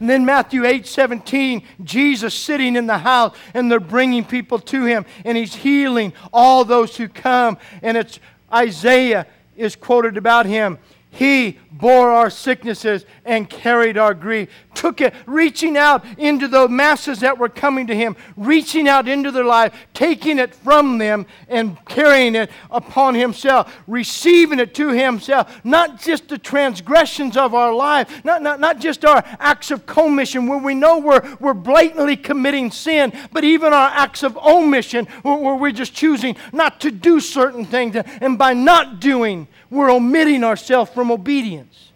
[0.00, 4.84] And then Matthew 8 17, Jesus sitting in the house and they're bringing people to
[4.84, 7.58] him and he's healing all those who come.
[7.82, 8.20] And it's
[8.52, 9.26] Isaiah
[9.56, 10.78] is quoted about him.
[11.18, 14.50] He bore our sicknesses and carried our grief.
[14.72, 19.32] Took it, reaching out into the masses that were coming to him, reaching out into
[19.32, 25.60] their life, taking it from them and carrying it upon himself, receiving it to himself.
[25.64, 30.46] Not just the transgressions of our life, not, not, not just our acts of commission
[30.46, 35.36] where we know we're, we're blatantly committing sin, but even our acts of omission where,
[35.36, 37.96] where we're just choosing not to do certain things.
[37.96, 41.92] And by not doing, we're omitting ourselves from obedience.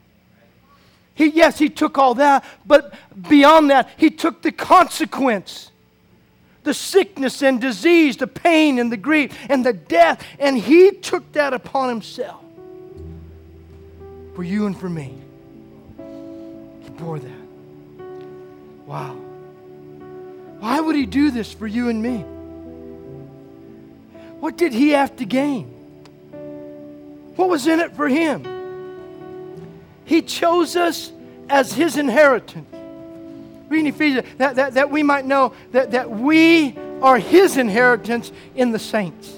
[1.14, 2.94] He, yes, he took all that, but
[3.28, 5.70] beyond that, he took the consequence
[6.64, 11.32] the sickness and disease, the pain and the grief and the death, and he took
[11.32, 12.40] that upon himself
[14.34, 15.14] for you and for me.
[16.82, 17.42] He bore that.
[18.86, 19.14] Wow.
[20.60, 22.18] Why would he do this for you and me?
[24.38, 25.81] What did he have to gain?
[27.36, 28.46] What was in it for him?
[30.04, 31.12] He chose us
[31.48, 32.68] as his inheritance.
[33.68, 38.72] Reading Ephesians, that, that, that we might know that, that we are his inheritance in
[38.72, 39.34] the saints.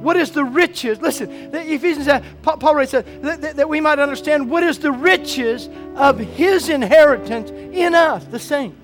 [0.00, 1.00] What is the riches?
[1.00, 2.08] Listen, Ephesians
[2.42, 7.50] Paul writes that, that, that we might understand what is the riches of his inheritance
[7.50, 8.78] in us, the saints.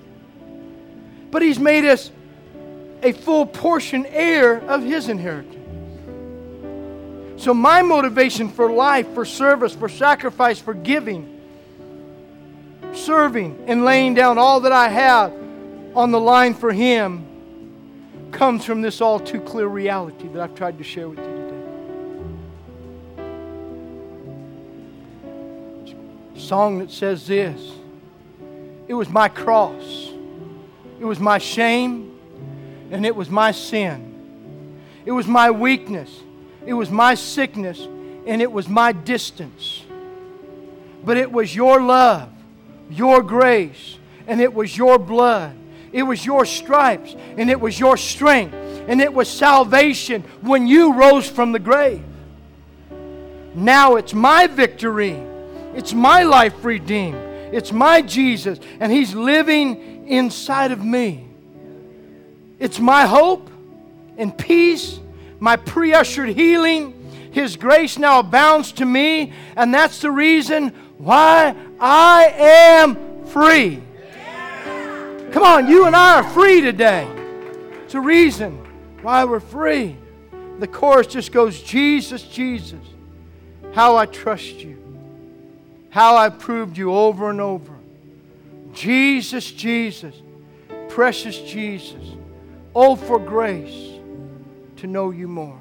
[1.29, 2.11] But he's made us
[3.03, 5.60] a full portion heir of his inheritance.
[7.41, 11.41] So, my motivation for life, for service, for sacrifice, for giving,
[12.93, 15.33] serving, and laying down all that I have
[15.95, 17.25] on the line for Him
[18.31, 21.63] comes from this all too clear reality that I've tried to share with you today.
[26.39, 27.71] Song that says this
[28.87, 30.11] It was my cross,
[30.99, 32.19] it was my shame,
[32.91, 36.21] and it was my sin, it was my weakness.
[36.65, 37.79] It was my sickness
[38.25, 39.83] and it was my distance.
[41.03, 42.29] But it was your love,
[42.89, 43.97] your grace,
[44.27, 45.55] and it was your blood.
[45.91, 48.53] It was your stripes and it was your strength.
[48.87, 52.03] And it was salvation when you rose from the grave.
[53.55, 55.19] Now it's my victory.
[55.73, 57.31] It's my life redeemed.
[57.53, 61.27] It's my Jesus, and He's living inside of me.
[62.59, 63.49] It's my hope
[64.17, 64.99] and peace
[65.41, 66.93] my pre ushered healing.
[67.31, 73.81] His grace now abounds to me, and that's the reason why I am free.
[75.31, 77.07] Come on, you and I are free today.
[77.85, 78.57] It's a reason
[79.01, 79.97] why we're free.
[80.59, 82.85] The chorus just goes Jesus, Jesus,
[83.73, 84.77] how I trust you,
[85.89, 87.73] how I proved you over and over.
[88.73, 90.13] Jesus, Jesus,
[90.89, 92.15] precious Jesus.
[92.75, 93.90] Oh, for grace
[94.81, 95.59] to know you more.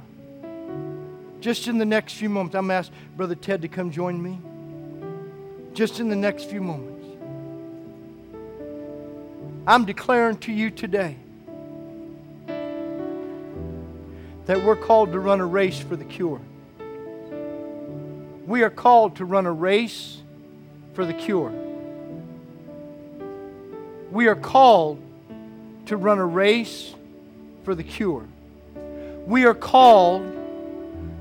[1.41, 4.23] Just in the next few moments, I'm going to ask Brother Ted to come join
[4.23, 4.39] me.
[5.73, 7.07] just in the next few moments.
[9.67, 11.17] I'm declaring to you today
[14.47, 16.41] that we're called to run a race for the cure.
[18.47, 20.19] We are called to run a race
[20.95, 21.53] for the cure.
[24.11, 25.01] We are called
[25.87, 26.95] to run a race
[27.63, 28.27] for the cure.
[29.31, 30.25] We are called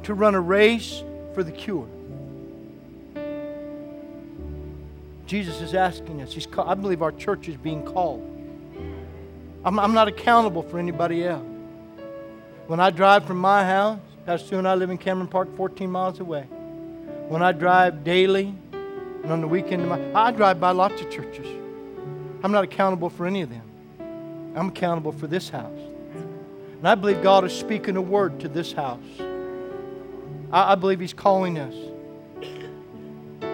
[0.02, 1.04] to run a race
[1.36, 1.88] for the cure.
[5.28, 6.34] Jesus is asking us.
[6.34, 8.26] He's call, I believe our church is being called.
[9.64, 11.46] I'm, I'm not accountable for anybody else.
[12.66, 15.92] When I drive from my house, Pastor Sue and I live in Cameron Park, 14
[15.92, 16.46] miles away.
[17.28, 19.88] When I drive daily and on the weekend,
[20.18, 21.46] I drive by lots of churches.
[22.42, 23.70] I'm not accountable for any of them.
[24.56, 25.89] I'm accountable for this house.
[26.80, 29.04] And I believe God is speaking a word to this house.
[30.50, 31.76] I, I believe He's calling us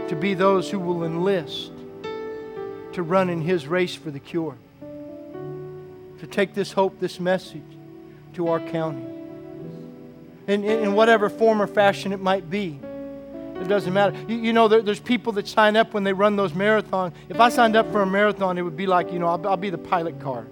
[0.10, 1.72] to be those who will enlist
[2.94, 4.56] to run in His race for the cure,
[6.20, 7.64] to take this hope, this message
[8.36, 9.04] to our county.
[10.48, 12.80] In, in, in whatever form or fashion it might be.
[13.56, 14.16] It doesn't matter.
[14.28, 17.14] You, you know, there, there's people that sign up when they run those marathons.
[17.30, 19.58] If I signed up for a marathon, it would be like, you know, I'll, I'll
[19.58, 20.46] be the pilot car.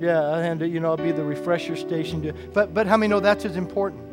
[0.00, 2.32] Yeah, and you know, I'll be the refresher station.
[2.52, 4.04] But but how many know that's as important?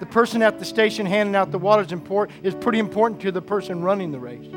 [0.00, 3.30] The person at the station handing out the water is important is pretty important to
[3.30, 4.48] the person running the race.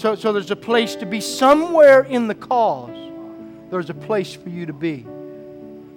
[0.00, 2.96] So so there's a place to be somewhere in the cause.
[3.70, 5.06] There's a place for you to be.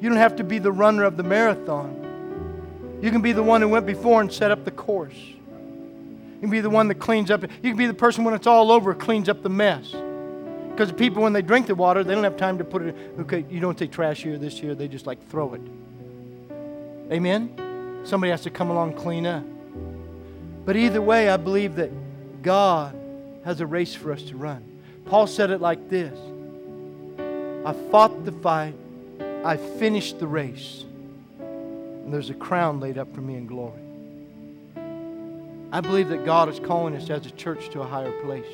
[0.02, 3.00] You don't have to be the runner of the marathon.
[3.02, 5.16] You can be the one who went before and set up the course.
[5.16, 7.44] You can be the one that cleans up.
[7.44, 9.94] You can be the person when it's all over cleans up the mess.
[10.82, 12.96] Because people, when they drink the water, they don't have time to put it.
[13.20, 14.74] Okay, you don't take trash here, this here.
[14.74, 15.62] They just like throw it.
[17.12, 18.02] Amen?
[18.04, 19.44] Somebody has to come along clean up.
[20.66, 21.92] But either way, I believe that
[22.42, 22.96] God
[23.46, 24.82] has a race for us to run.
[25.06, 26.18] Paul said it like this
[27.64, 28.74] I fought the fight,
[29.46, 30.84] I finished the race,
[31.40, 33.84] and there's a crown laid up for me in glory.
[35.72, 38.50] I believe that God is calling us as a church to a higher place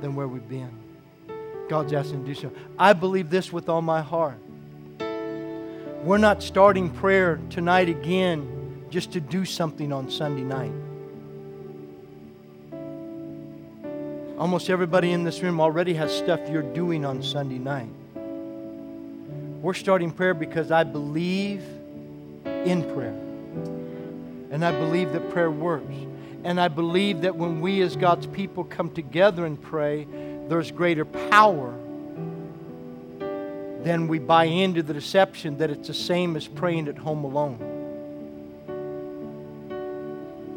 [0.00, 0.83] than where we've been.
[1.68, 2.52] God's asking to do so.
[2.78, 4.38] I believe this with all my heart.
[6.04, 10.72] We're not starting prayer tonight again just to do something on Sunday night.
[14.38, 17.88] Almost everybody in this room already has stuff you're doing on Sunday night.
[19.62, 21.62] We're starting prayer because I believe
[22.44, 23.14] in prayer.
[24.50, 25.94] And I believe that prayer works.
[26.44, 30.06] And I believe that when we as God's people come together and pray,
[30.48, 31.74] there's greater power,
[33.82, 37.58] then we buy into the deception that it's the same as praying at home alone.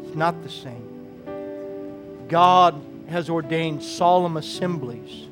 [0.04, 2.26] It's not the same.
[2.28, 5.28] God has ordained solemn assemblies.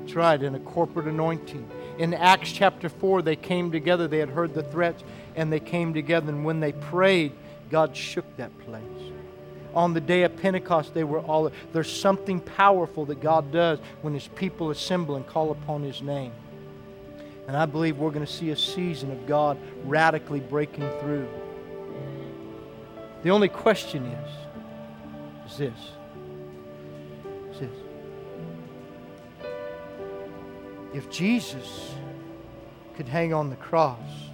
[0.00, 1.68] That's right, in a corporate anointing.
[1.98, 4.08] In Acts chapter 4, they came together.
[4.08, 5.02] They had heard the threats,
[5.36, 6.30] and they came together.
[6.30, 7.32] And when they prayed,
[7.70, 8.82] God shook that place
[9.74, 11.50] on the day of Pentecost, they were all.
[11.72, 16.32] There's something powerful that God does when His people assemble and call upon His name.
[17.46, 21.28] And I believe we're going to see a season of God radically breaking through.
[23.22, 24.30] The only question is,
[25.50, 25.78] is this.
[27.50, 27.70] Is this.
[30.94, 31.94] If Jesus
[32.96, 34.29] could hang on the cross,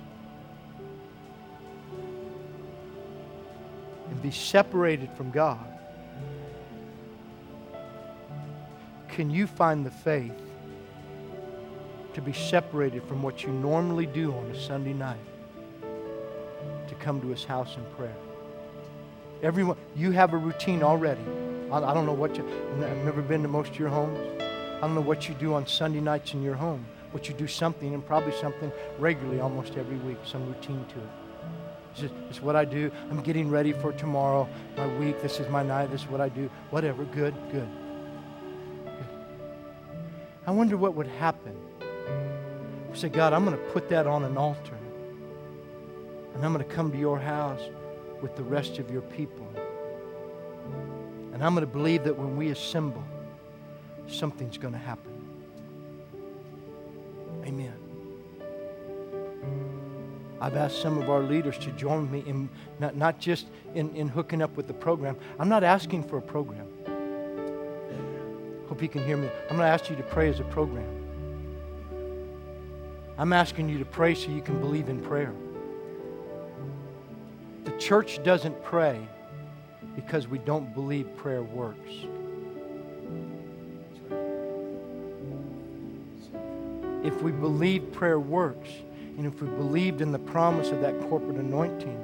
[4.27, 5.65] be separated from God,
[9.09, 10.35] can you find the faith
[12.13, 15.21] to be separated from what you normally do on a Sunday night
[16.89, 18.17] to come to his house in prayer?
[19.45, 21.23] Everyone, you have a routine already.
[21.71, 22.45] I, I don't know what you,
[22.85, 24.19] I've never been to most of your homes.
[24.41, 27.47] I don't know what you do on Sunday nights in your home, but you do
[27.47, 31.26] something and probably something regularly almost every week, some routine to it.
[31.99, 32.91] This is, what I do.
[33.11, 35.23] I'm getting ready for tomorrow, my week.
[35.23, 35.91] This is my night.
[35.91, 36.51] This is what I do.
[36.71, 37.05] Whatever.
[37.05, 37.69] Good, good.
[38.85, 38.99] good.
[40.47, 41.57] I wonder what would happen.
[42.91, 44.77] We say, God, I'm going to put that on an altar.
[46.35, 47.63] And I'm going to come to your house
[48.21, 49.47] with the rest of your people.
[51.33, 53.05] And I'm going to believe that when we assemble,
[54.07, 55.16] something's going to happen.
[60.47, 64.07] I've asked some of our leaders to join me in not, not just in, in
[64.07, 65.17] hooking up with the program.
[65.41, 66.69] I'm not asking for a program.
[68.69, 69.29] Hope you can hear me.
[69.51, 70.87] I'm going to ask you to pray as a program.
[73.19, 75.35] I'm asking you to pray so you can believe in prayer.
[77.65, 79.01] The church doesn't pray
[79.97, 81.91] because we don't believe prayer works.
[87.03, 88.69] If we believe prayer works,
[89.17, 92.03] and if we believed in the promise of that corporate anointing,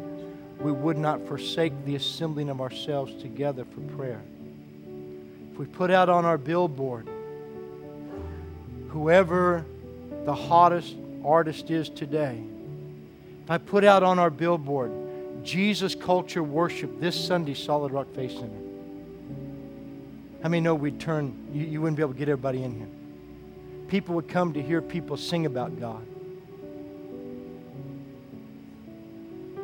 [0.60, 4.22] we would not forsake the assembling of ourselves together for prayer.
[5.52, 7.08] If we put out on our billboard,
[8.88, 9.66] whoever
[10.24, 12.42] the hottest artist is today,
[13.44, 14.92] if I put out on our billboard,
[15.42, 18.62] Jesus Culture Worship this Sunday, Solid Rock Faith Center,
[20.42, 22.88] how many know we'd turn, you, you wouldn't be able to get everybody in here?
[23.88, 26.06] People would come to hear people sing about God.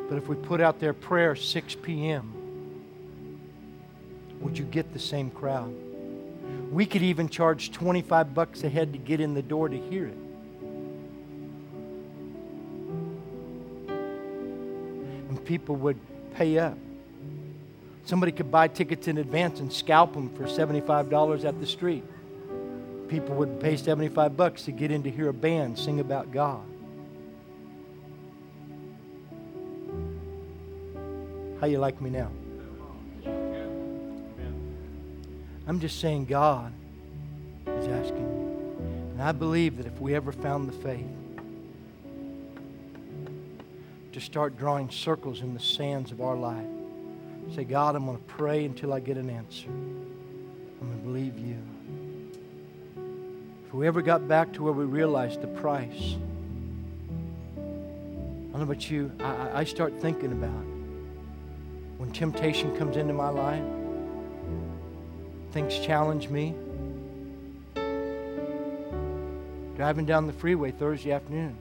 [0.09, 2.33] But if we put out their prayer 6 p.m.,
[4.41, 5.71] would you get the same crowd?
[6.71, 10.07] We could even charge 25 bucks a head to get in the door to hear
[10.07, 10.17] it.
[15.29, 15.99] And people would
[16.33, 16.77] pay up.
[18.05, 22.03] Somebody could buy tickets in advance and scalp them for $75 at the street.
[23.07, 26.63] People would pay 75 bucks to get in to hear a band sing about God.
[31.59, 32.31] How you like me now?
[35.67, 36.71] I'm just saying God
[37.67, 38.79] is asking you.
[39.11, 41.05] And I believe that if we ever found the faith
[44.13, 46.65] to start drawing circles in the sands of our life,
[47.53, 49.67] say, God, I'm going to pray until I get an answer.
[49.67, 51.57] I'm going to believe you.
[53.67, 56.15] If we ever got back to where we realized the price,
[57.57, 57.61] I
[58.53, 60.78] don't know about you, I, I start thinking about
[61.99, 63.61] when temptation comes into my life,
[65.51, 66.55] things challenge me.
[69.75, 71.57] Driving down the freeway Thursday afternoon.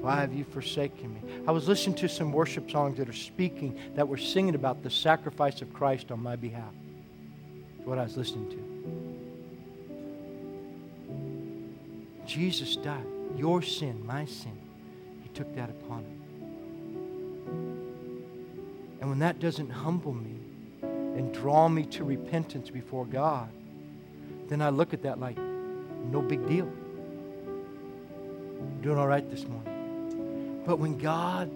[0.00, 1.20] Why have you forsaken me?
[1.46, 4.90] I was listening to some worship songs that are speaking, that were singing about the
[4.90, 6.72] sacrifice of Christ on my behalf.
[7.76, 8.56] That's what I was listening to.
[12.26, 13.04] Jesus died.
[13.36, 14.56] Your sin, my sin.
[15.22, 16.15] He took that upon him.
[19.06, 20.34] And when that doesn't humble me
[20.82, 23.48] and draw me to repentance before God,
[24.48, 26.68] then I look at that like no big deal.
[28.58, 30.64] I'm doing all right this morning.
[30.66, 31.48] But when God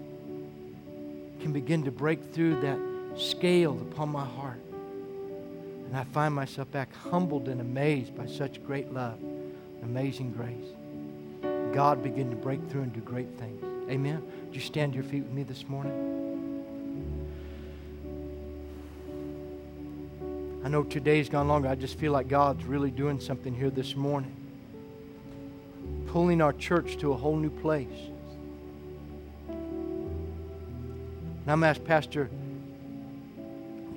[1.41, 2.79] can begin to break through that
[3.19, 4.61] scale upon my heart,
[5.87, 9.19] and I find myself back humbled and amazed by such great love,
[9.83, 10.69] amazing grace,
[11.75, 13.61] God begin to break through and do great things.
[13.89, 14.23] Amen.
[14.45, 16.20] Would you stand to your feet with me this morning?
[20.63, 21.67] I know today's gone longer.
[21.67, 24.35] I just feel like God's really doing something here this morning,
[26.07, 27.87] pulling our church to a whole new place.
[29.47, 32.29] And I'm asked Pastor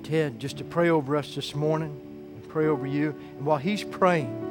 [0.01, 2.01] Ted just to pray over us this morning
[2.35, 3.09] and pray over you.
[3.37, 4.41] And while he's praying,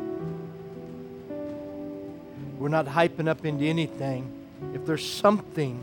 [2.61, 4.31] we're not hyping up into anything.
[4.73, 5.81] If there's something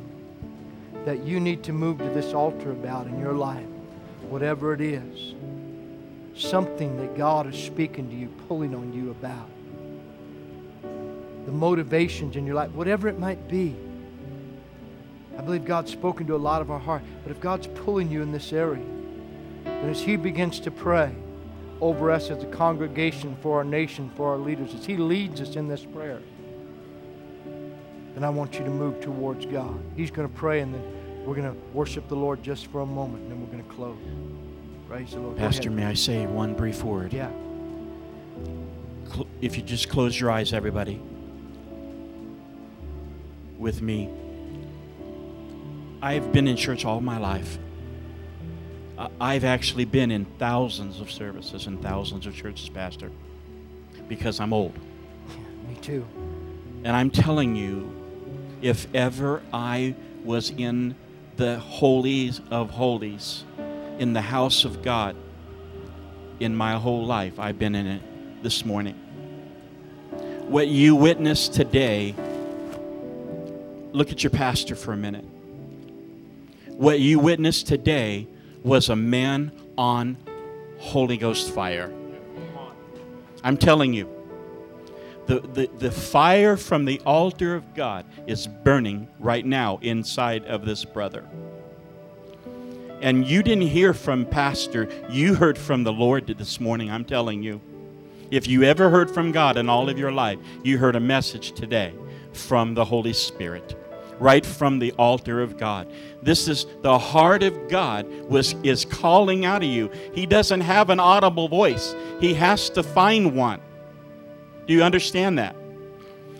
[1.03, 3.67] that you need to move to this altar about in your life,
[4.29, 5.33] whatever it is,
[6.35, 9.49] something that God is speaking to you, pulling on you about.
[11.45, 13.75] The motivations in your life, whatever it might be.
[15.37, 17.01] I believe God's spoken to a lot of our heart.
[17.23, 18.85] But if God's pulling you in this area,
[19.63, 21.13] then as He begins to pray
[21.79, 25.55] over us as a congregation, for our nation, for our leaders, as He leads us
[25.55, 26.21] in this prayer,
[28.13, 29.79] then I want you to move towards God.
[29.95, 30.83] He's going to pray, and then
[31.25, 33.69] we're going to worship the Lord just for a moment, and then we're going to
[33.73, 33.97] close.
[34.91, 35.37] Praise the Lord.
[35.37, 37.13] Pastor, may I say one brief word?
[37.13, 37.31] Yeah.
[39.39, 40.99] If you just close your eyes, everybody,
[43.57, 44.09] with me.
[46.01, 47.57] I've been in church all my life.
[49.21, 53.11] I've actually been in thousands of services and thousands of churches, Pastor,
[54.09, 54.77] because I'm old.
[55.69, 56.05] me too.
[56.83, 57.89] And I'm telling you,
[58.61, 60.95] if ever I was in
[61.37, 63.45] the holies of holies,
[63.99, 65.15] in the house of God
[66.39, 67.39] in my whole life.
[67.39, 68.01] I've been in it
[68.43, 68.95] this morning.
[70.47, 72.15] What you witnessed today,
[73.91, 75.25] look at your pastor for a minute.
[76.67, 78.27] What you witnessed today
[78.63, 80.17] was a man on
[80.79, 81.93] Holy Ghost fire.
[83.43, 84.09] I'm telling you,
[85.27, 90.65] the, the, the fire from the altar of God is burning right now inside of
[90.65, 91.27] this brother.
[93.01, 97.41] And you didn't hear from Pastor, you heard from the Lord this morning, I'm telling
[97.41, 97.59] you.
[98.29, 101.51] If you ever heard from God in all of your life, you heard a message
[101.51, 101.93] today
[102.31, 103.75] from the Holy Spirit.
[104.21, 105.91] right from the altar of God.
[106.21, 109.89] This is the heart of God was is calling out of you.
[110.13, 111.95] He doesn't have an audible voice.
[112.19, 113.59] He has to find one.
[114.67, 115.55] Do you understand that?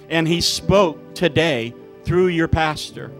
[0.10, 1.74] And he spoke today
[2.06, 3.12] through your pastor.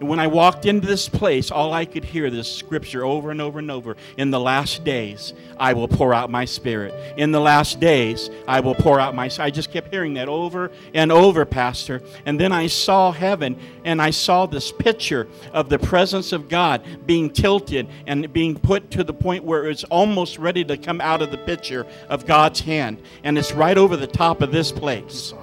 [0.00, 3.40] And when I walked into this place, all I could hear this scripture over and
[3.40, 3.96] over and over.
[4.16, 6.94] In the last days, I will pour out my spirit.
[7.16, 9.28] In the last days, I will pour out my.
[9.38, 12.00] I just kept hearing that over and over, Pastor.
[12.26, 16.82] And then I saw heaven, and I saw this picture of the presence of God
[17.04, 21.22] being tilted and being put to the point where it's almost ready to come out
[21.22, 23.02] of the picture of God's hand.
[23.24, 25.34] And it's right over the top of this place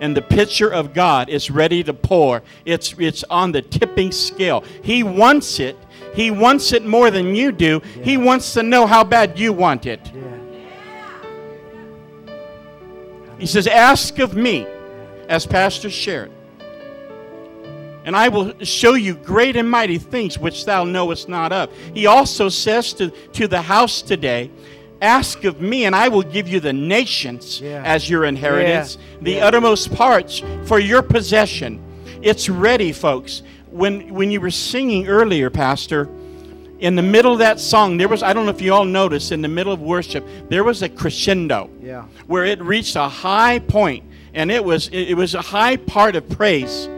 [0.00, 2.42] and the pitcher of God is ready to pour.
[2.64, 4.64] It's, it's on the tipping scale.
[4.82, 5.76] He wants it.
[6.14, 7.82] He wants it more than you do.
[7.96, 8.02] Yeah.
[8.02, 10.00] He wants to know how bad you want it.
[10.14, 10.38] Yeah.
[13.38, 14.66] He says, Ask of me,
[15.28, 16.32] as Pastor shared,
[18.04, 21.70] and I will show you great and mighty things which thou knowest not of.
[21.94, 24.50] He also says to, to the house today,
[25.00, 27.82] Ask of me, and I will give you the nations yeah.
[27.84, 29.18] as your inheritance, yeah.
[29.20, 29.46] the yeah.
[29.46, 31.80] uttermost parts for your possession.
[32.20, 33.42] It's ready, folks.
[33.70, 36.08] When, when you were singing earlier, Pastor,
[36.80, 39.30] in the middle of that song, there was, I don't know if you all noticed,
[39.30, 42.04] in the middle of worship, there was a crescendo yeah.
[42.26, 46.28] where it reached a high point, and it was, it was a high part of
[46.28, 46.88] praise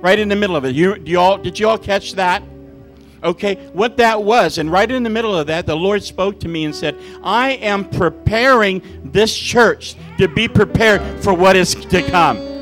[0.00, 0.74] right in the middle of it.
[0.74, 2.42] You, you all, did you all catch that?
[3.24, 6.48] Okay, what that was, and right in the middle of that, the Lord spoke to
[6.48, 12.02] me and said, I am preparing this church to be prepared for what is to
[12.02, 12.52] come.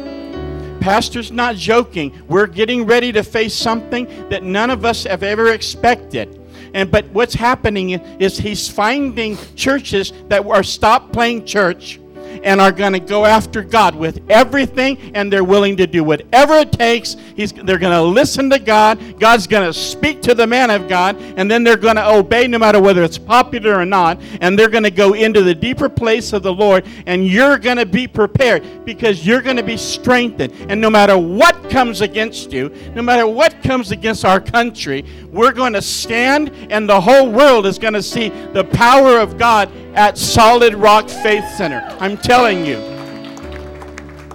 [0.80, 2.20] Pastor's not joking.
[2.28, 6.36] We're getting ready to face something that none of us have ever expected.
[6.74, 11.99] And but what's happening is he's finding churches that are stop playing church
[12.43, 16.55] and are going to go after God with everything, and they're willing to do whatever
[16.55, 17.16] it takes.
[17.37, 19.18] He's, they're going to listen to God.
[19.18, 22.47] God's going to speak to the man of God, and then they're going to obey
[22.47, 25.89] no matter whether it's popular or not, and they're going to go into the deeper
[25.89, 29.76] place of the Lord, and you're going to be prepared because you're going to be
[29.76, 30.53] strengthened.
[30.68, 35.53] And no matter what comes against you, no matter what comes against our country, we're
[35.53, 39.70] going to stand, and the whole world is going to see the power of God
[39.95, 41.80] at Solid Rock Faith Center.
[42.01, 42.78] I'm telling you.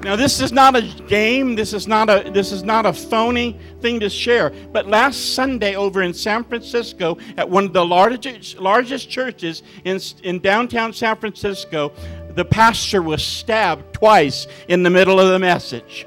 [0.06, 1.56] Now this is not a game.
[1.56, 4.52] This is not a this is not a phony thing to share.
[4.72, 10.00] But last Sunday over in San Francisco at one of the largest largest churches in
[10.22, 11.92] in downtown San Francisco,
[12.36, 16.06] the pastor was stabbed twice in the middle of the message.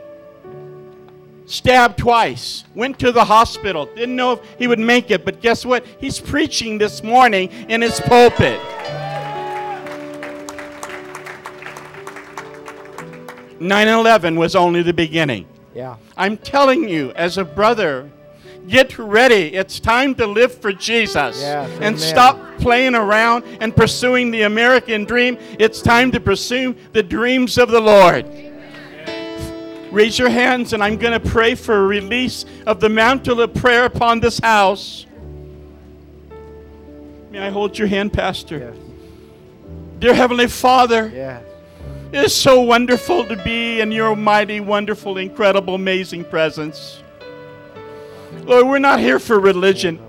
[1.46, 2.62] Stabbed twice.
[2.76, 3.86] Went to the hospital.
[3.86, 5.84] Didn't know if he would make it, but guess what?
[5.98, 8.60] He's preaching this morning in his pulpit.
[13.60, 15.46] 9 11 was only the beginning.
[15.74, 15.96] Yeah.
[16.16, 18.10] I'm telling you, as a brother,
[18.66, 19.54] get ready.
[19.54, 21.40] It's time to live for Jesus.
[21.40, 21.98] Yes, and amen.
[21.98, 25.38] stop playing around and pursuing the American dream.
[25.58, 28.26] It's time to pursue the dreams of the Lord.
[29.90, 33.54] Raise your hands, and I'm going to pray for a release of the mantle of
[33.54, 35.06] prayer upon this house.
[37.30, 38.58] May I hold your hand, Pastor?
[38.58, 38.76] Yes.
[39.98, 41.44] Dear Heavenly Father, yes.
[42.10, 47.02] It is so wonderful to be in your mighty, wonderful, incredible, amazing presence.
[48.44, 50.00] Lord, we're not here for religion.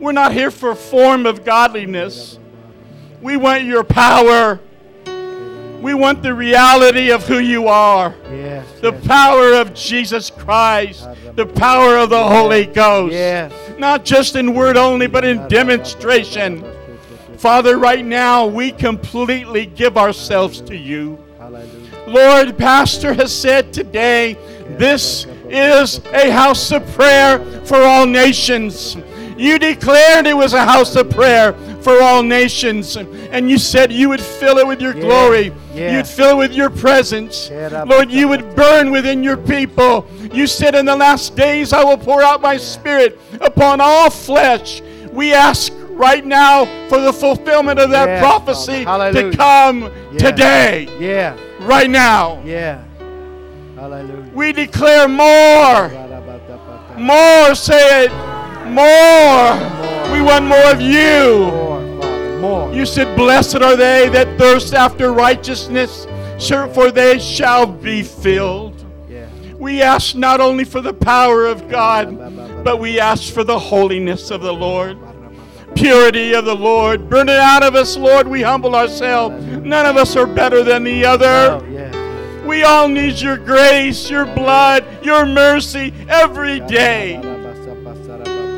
[0.00, 2.40] We're not here for a form of godliness.
[3.22, 4.58] We want your power.
[5.80, 8.12] We want the reality of who you are.
[8.32, 9.06] Yes, the yes.
[9.06, 11.06] power of Jesus Christ.
[11.36, 13.12] The power of the Holy Ghost.
[13.12, 13.52] Yes.
[13.78, 16.64] Not just in word only, but in demonstration.
[17.38, 21.22] Father, right now we completely give ourselves to you.
[21.38, 21.88] Hallelujah.
[22.08, 24.36] Lord, Pastor has said today,
[24.76, 28.96] this is a house of prayer for all nations.
[29.36, 32.96] You declared it was a house of prayer for all nations.
[32.96, 35.52] And you said you would fill it with your yeah, glory.
[35.74, 35.96] Yeah.
[35.96, 37.50] You'd fill it with your presence.
[37.50, 40.08] Yeah, Lord, you would burn within your people.
[40.32, 44.82] You said in the last days I will pour out my spirit upon all flesh.
[45.12, 50.18] We ask right now for the fulfillment of that yes, prophecy to come yeah.
[50.18, 50.88] today.
[50.98, 51.36] Yeah.
[51.60, 52.40] Right now.
[52.44, 52.84] Yeah.
[53.74, 54.30] Hallelujah.
[54.32, 55.90] We declare more.
[56.96, 58.12] More, say it.
[58.66, 59.54] More.
[59.54, 60.12] more.
[60.12, 61.50] We want more of you.
[61.50, 62.72] More, more.
[62.72, 66.06] You said, Blessed are they that thirst after righteousness,
[66.72, 68.84] for they shall be filled.
[69.08, 69.28] Yeah.
[69.54, 74.30] We ask not only for the power of God, but we ask for the holiness
[74.30, 74.98] of the Lord
[75.78, 77.08] purity of the Lord.
[77.08, 78.26] Burn it out of us, Lord.
[78.26, 79.44] We humble ourselves.
[79.46, 81.60] None of us are better than the other.
[81.62, 87.20] Oh, We all need your grace, your blood, your mercy every day.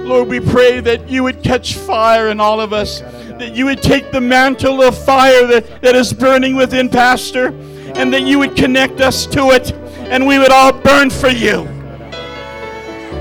[0.05, 3.83] Lord, we pray that you would catch fire in all of us, that you would
[3.83, 7.49] take the mantle of fire that, that is burning within Pastor,
[7.95, 9.73] and that you would connect us to it,
[10.11, 11.61] and we would all burn for you.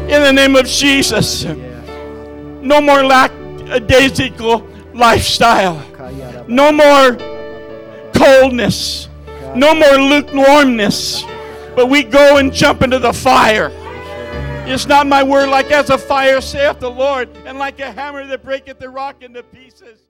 [0.09, 1.43] In the name of Jesus.
[2.61, 3.31] No more lack
[3.69, 5.79] a daisical lifestyle.
[6.47, 7.15] No more
[8.13, 9.07] coldness.
[9.55, 11.23] No more lukewarmness.
[11.75, 13.71] But we go and jump into the fire.
[14.65, 18.25] It's not my word like as a fire, saith the Lord, and like a hammer
[18.27, 20.08] that breaketh the rock into pieces.